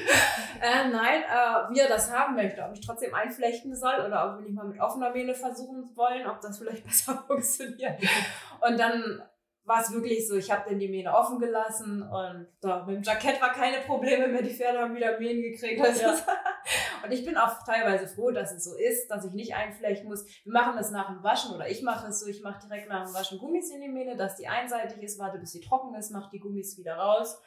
äh, 0.61 0.89
nein, 0.89 1.23
äh, 1.23 1.73
wie 1.73 1.79
er 1.79 1.87
das 1.87 2.11
haben 2.11 2.35
möchte. 2.35 2.61
Ob 2.61 2.73
ich 2.73 2.85
trotzdem 2.85 3.13
einflechten 3.13 3.73
soll 3.73 4.05
oder 4.05 4.25
ob 4.25 4.39
wir 4.39 4.45
nicht 4.45 4.55
mal 4.55 4.65
mit 4.65 4.79
offener 4.79 5.11
Mähne 5.11 5.33
versuchen 5.33 5.89
wollen, 5.95 6.27
ob 6.27 6.41
das 6.41 6.57
vielleicht 6.57 6.83
besser 6.85 7.23
funktioniert. 7.27 8.01
Und 8.59 8.77
dann 8.77 9.23
war 9.69 9.81
es 9.81 9.93
wirklich 9.93 10.27
so, 10.27 10.35
ich 10.35 10.49
habe 10.51 10.67
dann 10.67 10.79
die 10.79 10.87
Mähne 10.87 11.13
offen 11.13 11.37
gelassen 11.37 12.01
und 12.01 12.47
da, 12.59 12.83
mit 12.85 12.95
dem 12.95 13.03
Jackett 13.03 13.39
war 13.39 13.53
keine 13.53 13.77
Probleme 13.81 14.27
mehr, 14.27 14.41
die 14.41 14.49
Pferde 14.49 14.79
haben 14.79 14.95
wieder 14.95 15.19
Mähen 15.19 15.43
gekriegt. 15.43 15.79
Also 15.79 16.01
ja. 16.01 16.17
und 17.05 17.11
ich 17.11 17.23
bin 17.23 17.37
auch 17.37 17.63
teilweise 17.63 18.07
froh, 18.07 18.31
dass 18.31 18.51
es 18.51 18.63
so 18.63 18.75
ist, 18.75 19.09
dass 19.11 19.25
ich 19.25 19.31
nicht 19.31 19.53
einflechten 19.53 20.09
muss. 20.09 20.25
Wir 20.43 20.53
machen 20.53 20.73
das 20.75 20.89
nach 20.89 21.07
dem 21.07 21.23
Waschen 21.23 21.53
oder 21.55 21.69
ich 21.69 21.83
mache 21.83 22.07
es 22.07 22.19
so, 22.19 22.27
ich 22.27 22.41
mache 22.41 22.67
direkt 22.67 22.89
nach 22.89 23.05
dem 23.05 23.13
Waschen 23.13 23.37
Gummis 23.37 23.71
in 23.71 23.81
die 23.81 23.89
Mähne, 23.89 24.17
dass 24.17 24.35
die 24.35 24.47
einseitig 24.47 25.03
ist, 25.03 25.19
warte 25.19 25.37
bis 25.37 25.51
sie 25.51 25.61
trocken 25.61 25.93
ist, 25.93 26.09
mache 26.09 26.31
die 26.33 26.39
Gummis 26.39 26.75
wieder 26.79 26.95
raus 26.95 27.39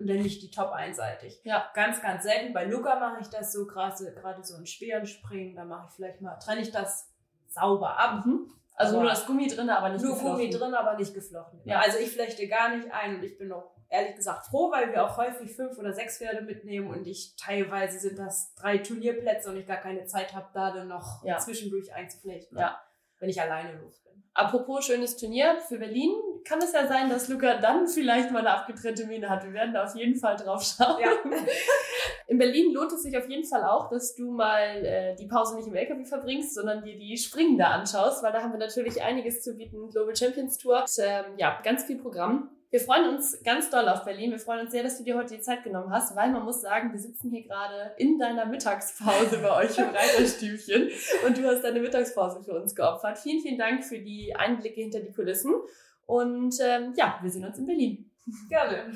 und 0.00 0.08
dann 0.08 0.18
nicht 0.18 0.42
die 0.42 0.50
top 0.50 0.72
einseitig. 0.72 1.40
Ja. 1.44 1.70
Ganz, 1.74 2.02
ganz 2.02 2.24
selten. 2.24 2.52
Bei 2.52 2.64
Luca 2.64 2.98
mache 2.98 3.20
ich 3.20 3.28
das 3.28 3.52
so, 3.52 3.66
gerade, 3.66 4.42
so 4.42 4.56
in 4.56 4.66
schweren 4.66 5.06
Springen, 5.06 5.54
da 5.54 5.64
mache 5.64 5.86
ich 5.88 5.94
vielleicht 5.94 6.20
mal, 6.20 6.36
trenne 6.38 6.62
ich 6.62 6.72
das 6.72 7.08
sauber 7.46 7.96
ab. 7.96 8.26
Mhm. 8.26 8.52
Also 8.80 8.94
aber 8.94 9.02
nur 9.02 9.10
das 9.10 9.26
Gummi 9.26 9.46
drin, 9.46 9.68
aber 9.68 9.90
nicht 9.90 10.02
nur 10.02 10.14
geflochten. 10.14 10.38
Nur 10.38 10.48
Gummi 10.48 10.58
drin, 10.58 10.74
aber 10.74 10.96
nicht 10.96 11.12
geflochten. 11.12 11.60
Ja. 11.64 11.80
Also 11.80 11.98
ich 11.98 12.10
flechte 12.10 12.48
gar 12.48 12.74
nicht 12.74 12.90
ein 12.90 13.16
und 13.16 13.22
ich 13.22 13.36
bin 13.36 13.52
auch 13.52 13.74
ehrlich 13.90 14.16
gesagt 14.16 14.46
froh, 14.46 14.70
weil 14.70 14.90
wir 14.90 15.04
auch 15.04 15.18
häufig 15.18 15.54
fünf 15.54 15.76
oder 15.76 15.92
sechs 15.92 16.16
Pferde 16.16 16.40
mitnehmen 16.40 16.88
und 16.88 17.06
ich 17.06 17.36
teilweise 17.36 17.98
sind 17.98 18.18
das 18.18 18.54
drei 18.54 18.78
Turnierplätze 18.78 19.50
und 19.50 19.58
ich 19.58 19.66
gar 19.66 19.76
keine 19.76 20.06
Zeit 20.06 20.34
habe, 20.34 20.48
da 20.54 20.72
dann 20.72 20.88
noch 20.88 21.22
ja. 21.24 21.36
zwischendurch 21.36 21.92
einzuflechten. 21.92 22.56
Ja. 22.56 22.80
Wenn 23.18 23.28
ich 23.28 23.40
alleine 23.42 23.78
los 23.78 24.00
bin. 24.02 24.24
Apropos 24.32 24.86
schönes 24.86 25.18
Turnier 25.18 25.58
für 25.68 25.76
Berlin, 25.76 26.14
kann 26.44 26.60
es 26.60 26.72
ja 26.72 26.86
sein, 26.86 27.08
dass 27.08 27.28
Luca 27.28 27.58
dann 27.58 27.86
vielleicht 27.86 28.30
mal 28.30 28.40
eine 28.40 28.50
abgetrennte 28.50 29.06
Mähne 29.06 29.28
hat. 29.28 29.44
Wir 29.44 29.52
werden 29.52 29.74
da 29.74 29.84
auf 29.84 29.94
jeden 29.94 30.16
Fall 30.16 30.36
drauf 30.36 30.62
schauen. 30.62 31.00
Ja. 31.00 31.10
In 32.26 32.38
Berlin 32.38 32.72
lohnt 32.72 32.92
es 32.92 33.02
sich 33.02 33.16
auf 33.16 33.28
jeden 33.28 33.44
Fall 33.44 33.64
auch, 33.64 33.88
dass 33.90 34.14
du 34.14 34.30
mal 34.30 34.84
äh, 34.84 35.16
die 35.16 35.26
Pause 35.26 35.56
nicht 35.56 35.66
im 35.66 35.74
LKW 35.74 36.04
verbringst, 36.04 36.54
sondern 36.54 36.84
dir 36.84 36.96
die 36.96 37.16
Springen 37.16 37.58
da 37.58 37.70
anschaust, 37.70 38.22
weil 38.22 38.32
da 38.32 38.42
haben 38.42 38.52
wir 38.52 38.58
natürlich 38.58 39.02
einiges 39.02 39.42
zu 39.42 39.56
bieten. 39.56 39.90
Global 39.90 40.14
Champions 40.14 40.56
Tour, 40.56 40.82
und, 40.82 41.04
ähm, 41.04 41.24
ja, 41.38 41.60
ganz 41.62 41.84
viel 41.84 41.98
Programm. 41.98 42.50
Wir 42.70 42.78
freuen 42.78 43.08
uns 43.08 43.42
ganz 43.42 43.68
doll 43.68 43.88
auf 43.88 44.04
Berlin. 44.04 44.30
Wir 44.30 44.38
freuen 44.38 44.60
uns 44.60 44.70
sehr, 44.70 44.84
dass 44.84 44.96
du 44.96 45.02
dir 45.02 45.16
heute 45.16 45.34
die 45.34 45.40
Zeit 45.40 45.64
genommen 45.64 45.90
hast, 45.90 46.14
weil 46.14 46.30
man 46.30 46.44
muss 46.44 46.60
sagen, 46.60 46.92
wir 46.92 47.00
sitzen 47.00 47.28
hier 47.30 47.42
gerade 47.42 47.94
in 47.98 48.16
deiner 48.16 48.46
Mittagspause 48.46 49.38
bei 49.42 49.64
euch 49.64 49.76
im 49.76 49.84
Reiterstübchen 49.92 50.88
und 51.26 51.36
du 51.36 51.44
hast 51.48 51.62
deine 51.62 51.80
Mittagspause 51.80 52.44
für 52.44 52.52
uns 52.52 52.76
geopfert. 52.76 53.18
Vielen, 53.18 53.40
vielen 53.42 53.58
Dank 53.58 53.82
für 53.82 53.98
die 53.98 54.36
Einblicke 54.36 54.82
hinter 54.82 55.00
die 55.00 55.10
Kulissen 55.10 55.52
und 56.10 56.56
ähm, 56.60 56.92
ja, 56.96 57.20
wir 57.22 57.30
sehen 57.30 57.44
uns 57.44 57.56
in 57.56 57.66
Berlin. 57.66 58.10
Gerne. 58.48 58.92